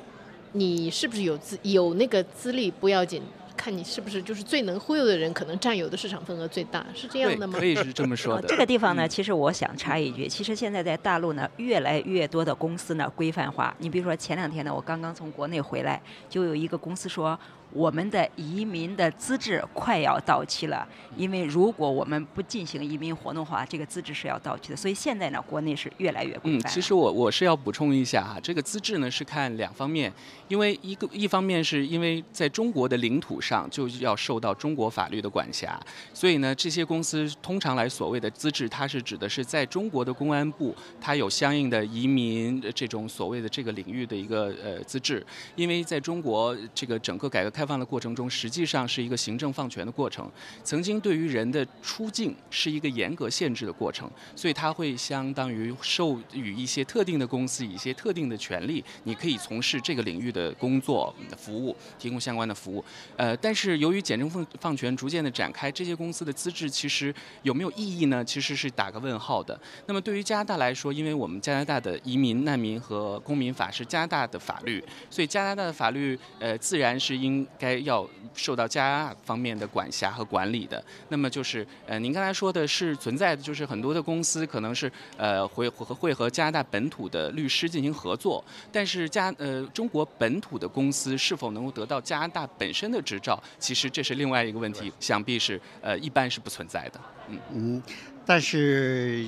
[0.54, 3.22] 你是不是有资有那个资历不要紧，
[3.56, 7.58] 看你是不是就是最能忽悠的人，可能占有的市场份额最大，是这样的吗？
[7.60, 8.47] 可以是这么说的。
[8.47, 13.74] 这个地方呢，嗯其实我想插一句，其实现在在大陆呢，越来越多的公司呢规范化。
[13.80, 17.39] 你比如说前两天呢，我刚刚从国内回来，就有一个公司说。
[17.74, 24.76] 我们的移民的资质快要到期了，因为如果我们不进行移民活动的话，这个资质是要到期的。
[24.76, 26.70] 所以现在呢，国内是越来越规嗯，范了。
[26.70, 30.12] 其实我我是要补充一下哈，这个资质呢是看两方面，
[30.48, 35.80] 因为一个一方面是因为在中国的领土上就要受到中国法律的管辖，
[36.14, 50.28] 所以呢这些公司通常来所谓的资质，它是指的是在中国的公安部，它有相应的移民这种所谓的这个领域的一个呃资质，因为在中国这个整个改革开开放的过程中，实际上是一个行政放权的过程，
[50.64, 62.84] 曾经对于人的出境是一个严格限制的过程，所以它会相当于授予一些特定的公司一些特定的权利，你可以从事这个领域的工作服务，提供相关的服务。
[63.16, 68.26] 呃，但是由于简政放放权逐渐的展开，这些公司的资质其实有没有意义呢？
[68.26, 69.62] 其实是打个问号的。
[69.86, 80.84] 那么对于加拿大来说，因为我们加拿大的移民、难民和公民法是加拿大的法律，所以加拿大的法律呃自然是应该要受到加拿大方面的管辖和管理的。
[81.10, 96.99] 那么就是呃，您刚才说的是存在的，就是很多的公司可能是呃会会会和加拿大本土的律师进行合作，但是加呃中国本土的公司是否能够得到加拿大本身的执照，其实这是另外一个问题，想必是呃一般是不存在的。
[97.28, 97.84] 嗯，嗯，
[98.26, 99.28] 但是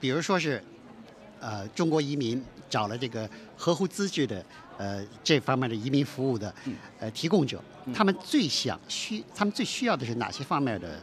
[0.00, 0.62] 比如说是
[1.40, 4.44] 呃中国移民找了这个合乎资质的
[4.78, 7.62] 呃这方面的移民服务的嗯呃提供者，
[7.92, 10.98] 他们最想需他们最需要的是哪些方面的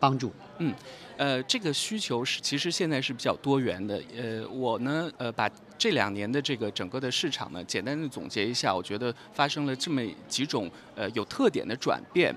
[0.00, 0.32] 帮助？
[0.58, 0.74] 嗯
[1.16, 4.02] 呃，这个需求是其实现在是比较多元的。
[4.16, 5.48] 呃，我呢，呃，把
[5.82, 12.32] 这两年的这个整个的市场呢，简单的总结一下，我觉得发生了这么几种呃有特点的转变。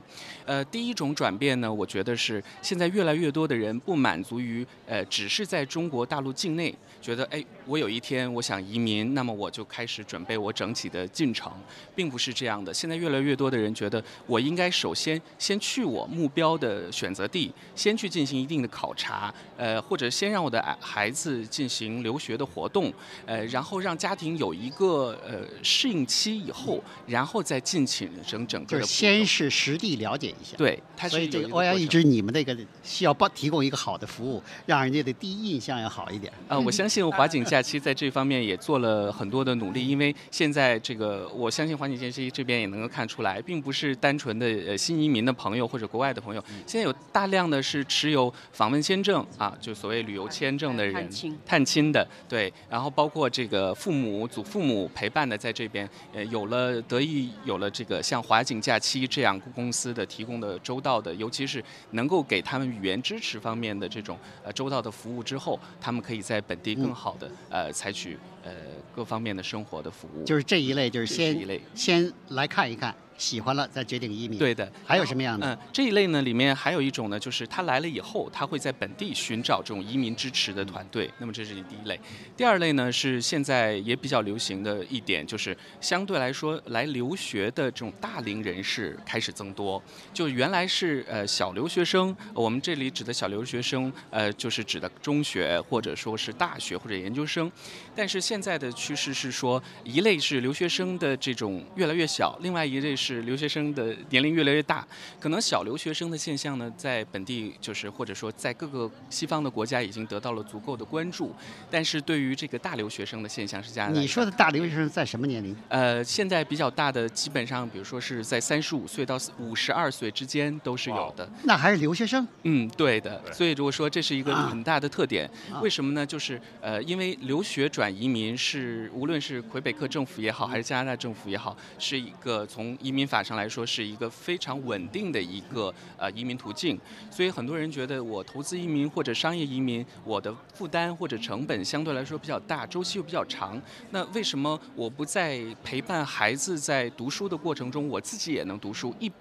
[0.48, 11.54] 呃，第一种转变呢，我觉得是现在越来越多的人不满足于呃只是在中国大陆境内，觉得哎，我有一天我想移民，那么我就开始准备我整体的进程，
[11.94, 12.74] 并不是这样的。
[12.74, 22.92] 现在越来越多的人觉得，我应该首先先去我目标的选择地，先去进行一定的考察，呃，或者先让我的孩子进行留学的活动，
[23.28, 30.56] 呃，然后让家庭有一个呃适应期以后，然后再进行整整就是个的步骤先是实地了解一下。。
[30.58, 36.32] 对，它是所以这个欧阳一直你们那个需要帮提供一个好的服务，让人家的第一印象要好一点。
[36.48, 68.52] 呃，我相信华景假期在这方面也做了很多的努力，因为现在这个，我相信华景假期这边也能够看出来，并不是单纯的呃新移民的朋友或者国外的朋友，现在有大量的是持有访问签证啊，就所谓旅游签证的人，探亲探亲的，对，然后包括这个父母、祖父母陪伴的，在这边，呃，有了得益有了这个像华景假期这样公司的提供的周到的，尤其是能够给他们语言支持方面的这种呃周到的服务之后，他们可以在本地更好的、呃采取呃
[68.96, 70.24] 各方面的生活的服务。
[70.24, 71.62] 就是这一类，就是先是一类。
[71.74, 74.38] 先来看一看，喜欢了再决定移民。
[74.38, 75.54] 对的，还有什么样的？
[75.54, 81.10] 嗯，这一类呢，里面还有一种呢，就是他来了以后，他会在本地寻找这种移民支持的团队。
[81.18, 82.00] 那么这是第一类。
[82.36, 89.82] 第二类呢，是现在也比较流行的一点，就是相对来说来留学的这种大龄人士开始增多。
[90.14, 97.52] 就原来是呃小留学生，我们这里指的小留学生，呃就是指的中学或者说是大学或者研究生。
[97.96, 104.86] 但是现在的趋势是说，一类是留学生的这种越来越小，另外一类是留学生的年龄越来越大。
[105.20, 111.34] 可能小留学生的现象呢，在本地就是或者说在各个西方的国家已经得到了足够的关注，
[111.72, 114.00] 但是对于这个大留学生的现象是加拿大。
[114.00, 115.56] 你说的大留学生在什么年龄？
[115.70, 121.28] 呃，现在比较大的基本上，比如说是在三十五岁到五十二岁之间都是有的。
[121.44, 122.28] 那还是留学生？
[122.44, 123.22] 嗯，对的。
[123.34, 125.30] 所以如果说这是一个很大的特点，
[125.62, 126.06] 为什么呢？
[126.06, 136.80] 就是呃，因为留学转移民是无论是魁北克政府也好，还是加拿大政府也好，是一个从移民民法上来说是一个非常稳定的一个呃移民途径。
[137.12, 143.62] 所以很多人觉得我投资移民或者商业移民，我的负担或者成本相对来说比较大，周期又比较长。
[143.92, 148.96] 那为什么我不在陪伴孩子在读书的过程中，我自己也能读书？
[149.00, 149.12] 一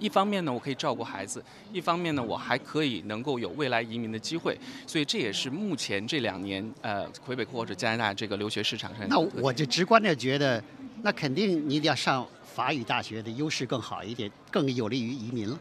[0.00, 1.40] 一方面呢，我可以照顾孩子；
[1.72, 4.58] 一方面呢，我还可以能够有未来移民的机会。
[4.86, 9.08] 所以这也是目前这两年呃，魁北克或者加拿大这个留学市场上。
[9.08, 10.62] 那我就直观的觉得，
[11.02, 15.58] 那肯定你得要上法语大学的优势更好一点，更有利于移民了。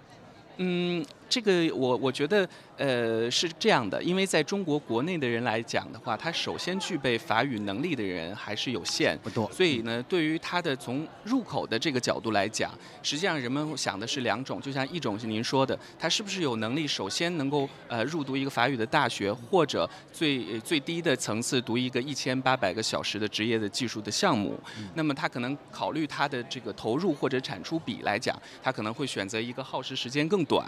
[0.60, 1.04] 嗯，
[1.34, 2.48] 这个我我觉得。
[2.76, 9.50] 呃，是这样的，因为在中国国内的人来讲的话，他首先具备法语能力的人还是有限，不多。
[9.52, 12.72] 所以呢，对于他的从入口的这个角度来讲，
[13.04, 24.60] 实际上人们想的是两种，就像一种是您说的，他是不是有能力首先能够呃入读一个法语的大学，或者最最低的层次读一个一千八百个小时的职业的技术的项目。
[24.96, 30.66] 那么他可能考虑他的这个投入或者产出比来讲，他可能会选择一个耗时时间更短，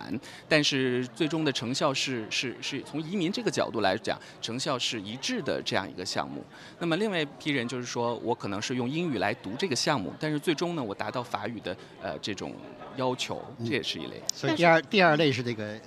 [0.47, 1.93] 但是最终的成效。
[1.93, 6.43] 是是是从移民这个角度来讲，成效是一致的这样一个项目。
[6.79, 12.53] 那么另外一批人就是说我可能是用英语来读这个项目，但是最终呢，我达到法语的呃这种
[12.97, 14.21] 要求，这也是一类。
[14.33, 15.79] 所以第二第二类是这个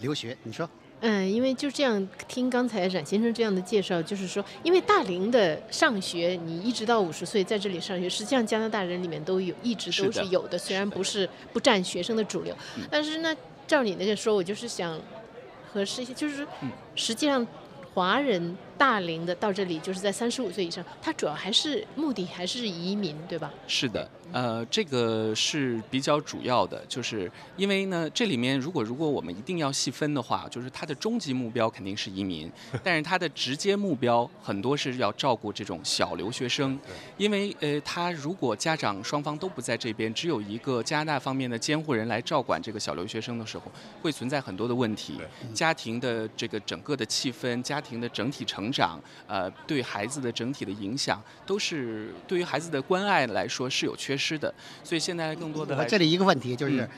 [0.00, 0.68] 留学，你说？
[1.00, 10.56] 嗯，因为就这样听刚才冉先生这样的介绍，就是说，因为大龄的上学，你一直到五十岁在这里上学，实际上加拿大人里面都有，一直都是有的。
[10.56, 12.56] 虽然不是不占学生的主流，
[12.90, 13.36] 但是呢，
[13.66, 14.98] 照你那个说，我就是想。
[15.72, 16.46] 核实一下，就是
[16.94, 17.46] 实际上，
[17.92, 23.52] 华人大龄的到这里，就是在三十五岁以上，他主要还是目的还是移民，对吧？
[23.66, 24.08] 是的。
[24.32, 32.50] 呃，这个是比较主要的，就是因为呢，这里面如果如果我们一定要细分的话，就是他的终极目标肯定是移民，
[32.82, 36.78] 但是他的直接目标很多是要照顾这种小留学生，
[37.16, 43.70] 因为呃，他如果家长双方都不在这边，只有一个加拿大方面的监护人来照管这个小留学生的时候，
[44.02, 45.14] 会存在很多的问题，
[45.54, 54.16] 家庭的这个整个的气氛，家庭的整体成长，呃，对孩子的整体的影响，都是对于孩子的关爱来说是有缺。
[54.16, 54.52] 失的，
[54.82, 55.84] 所以现在更多的。
[55.84, 56.88] 这里一个问题就是，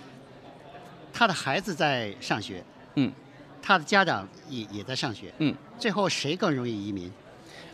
[1.13, 2.65] 他的孩子在上学，
[2.95, 3.13] 嗯，
[3.61, 7.13] 他的家长也也在上学，嗯，最后谁更容易移民？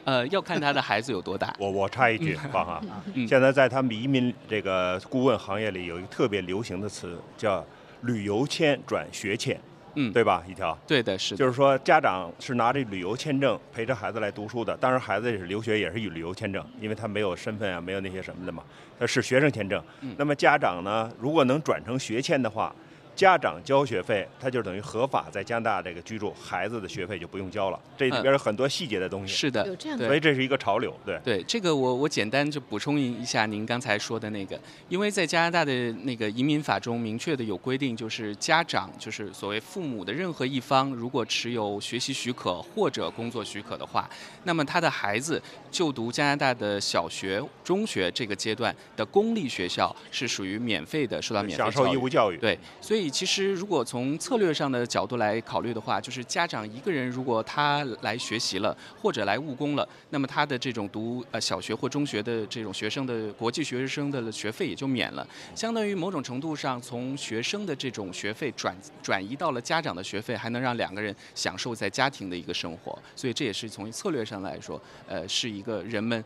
[0.04, 1.54] 呃，要看他的孩子有多大。
[1.58, 2.82] 我我插一句话哈，
[3.28, 7.64] 现在在他们移民这个顾问行业里，有一个特别流行的词叫
[8.00, 9.60] 旅游签转学签。
[9.94, 10.42] 嗯，对吧？
[10.48, 11.36] 一条，对的，是。
[11.36, 18.62] 就是说，家长是拿着旅游签证陪着孩子来读书的，当然孩子也是留学，也是以旅游签证，因为他没有身份啊，没有那些什么的嘛，
[18.98, 19.82] 他是学生签证。
[20.16, 22.74] 那么家长呢，如果能转成学签的话。
[23.14, 27.78] 家长交学费，他就等于合法在加拿大这个居住，孩子的学费就不用交了。
[27.96, 29.32] 这里边有很多细节的东西。
[29.32, 30.06] 是的，有这样的。
[30.06, 31.20] 所以这是一个潮流，对。
[31.24, 34.58] 对，这个我我简单就补充一下您刚才说的那个，
[34.88, 44.10] 因为在加拿大的那个移民法中明确的有规定，就是家长就是所谓父母的任何一方，如果持有学习许可或者工作许可的话，
[44.42, 45.40] 那么他的孩子
[45.70, 52.36] 就读加拿大的小学、中学这个阶段的公立学校是属于免费的，受到免费享受义务教育。
[52.38, 53.03] 对，所以。
[53.10, 76.22] 其实，如果从策略上的角度来考虑的话，就是家长一个人如果他来学习了或者来务工了，那么他的这种读呃小学或中学的这种学生的国际学生的学费也就免了，相当于某种程度上从学生的这种学费转转移到了家长的学费，还能让两个人享受在家庭的一个生活，所以这也是从策略上来说，呃，是一个人们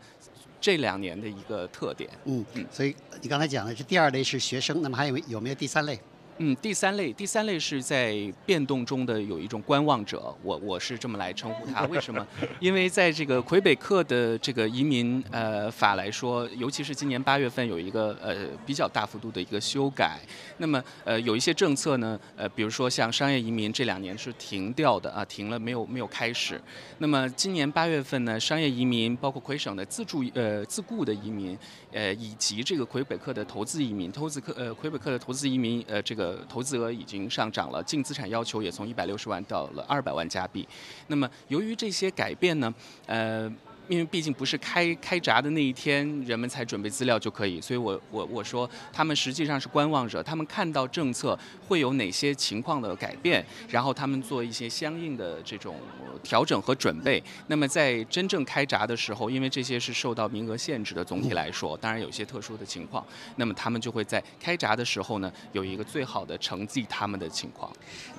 [0.61, 2.09] 这两年的一个特点。
[2.25, 5.99] 嗯嗯，所以你刚才讲的是第二类是学生，那么还有有没有第三类？
[6.41, 8.15] 嗯，第三类，第三类是在
[8.45, 11.85] 变动中的有一种观望者，我我是这么来称呼他。
[11.87, 12.25] 为什么？
[12.61, 20.17] 因为在这个魁北克的这个移民呃法来说，尤其是今年八月份有一个呃比较大幅度的一个修改。
[20.59, 26.61] 那么呃有一些政策呢，呃比如说像商业移民这两年是停掉的啊，停了没有没有开始。
[26.99, 31.57] 那么今年八月份呢，商业移民包括魁省的自助呃自雇的移民，
[31.91, 36.28] 呃以及这个魁北克的投资移民，投资客呃魁北克的投资移民呃这个。
[36.47, 40.67] 投资额已经上涨了，净资产要求也从一百六十万到了二百万加币。
[41.07, 42.73] 那么，由于这些改变呢，
[43.05, 43.51] 呃。
[43.89, 51.37] 因为毕竟不是开开闸的那一天，人们才准备资料就可以，所以我我我说他们实际上是观望者，他们看到政策
[51.67, 55.75] 会有哪些情况的改变，然后他们做一些相应的这种
[56.21, 57.21] 调整和准备。
[57.47, 63.03] 那么在真正开闸的时候，因为这些是受到名额限制的，总体来说，当然有些特殊的情况，
[63.37, 67.71] 那么他们就会在开闸的时候呢，有一个最好的成绩他们的情况。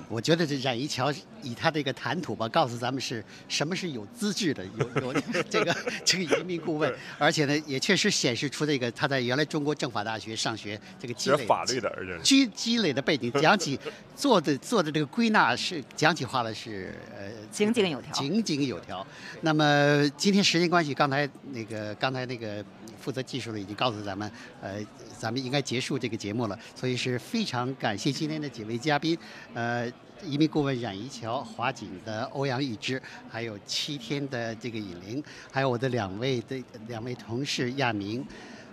[0.09, 1.09] 我觉得这冉一桥
[1.41, 5.13] 以他的一个谈吐吧，告诉咱们是什么是有资质的，有有
[5.49, 5.60] 这。
[5.63, 13.79] 这个 这个移民顾问，而且呢，也确实显示出这个他在原来中国政法大学上学这个积累法律的，而且积积累的背景，讲起
[14.15, 19.05] 做的做的这个归纳是讲起话来是呃井井有条，井井有条。
[19.41, 22.63] 那么今天时间关系，刚才那个刚才那个
[22.99, 24.29] 负责技术的已经告诉咱们，
[24.61, 24.79] 呃，
[25.17, 29.17] 咱们应该结束这个节目了，所以是非常感谢今天的几位嘉宾，
[29.53, 29.91] 呃。
[30.25, 38.25] 移民顾问冉宜桥、华锦的欧阳一之，还有七天的这个尹玲，还有我的两位的两位同事亚明，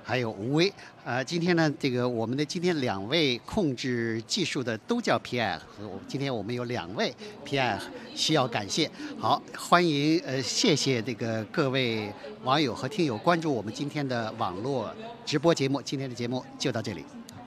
[0.03, 0.73] 还有吴威。
[1.05, 5.59] 呃，今天呢，这个我们的今天两位控制技术的都叫 P.I.
[5.59, 7.79] 和今天我们有两位 P.I.
[8.15, 8.91] 需要感谢。
[9.19, 12.13] 好，欢迎呃，谢谢这个各位
[12.45, 14.95] 网友和听友关注我们今天的网络
[15.25, 15.81] 直播节目。
[15.81, 17.05] 今天的节目就到这里，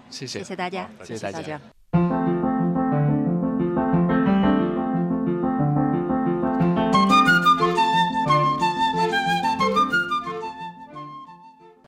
[0.09, 1.80] 谢谢，谢谢大家，谢谢大家。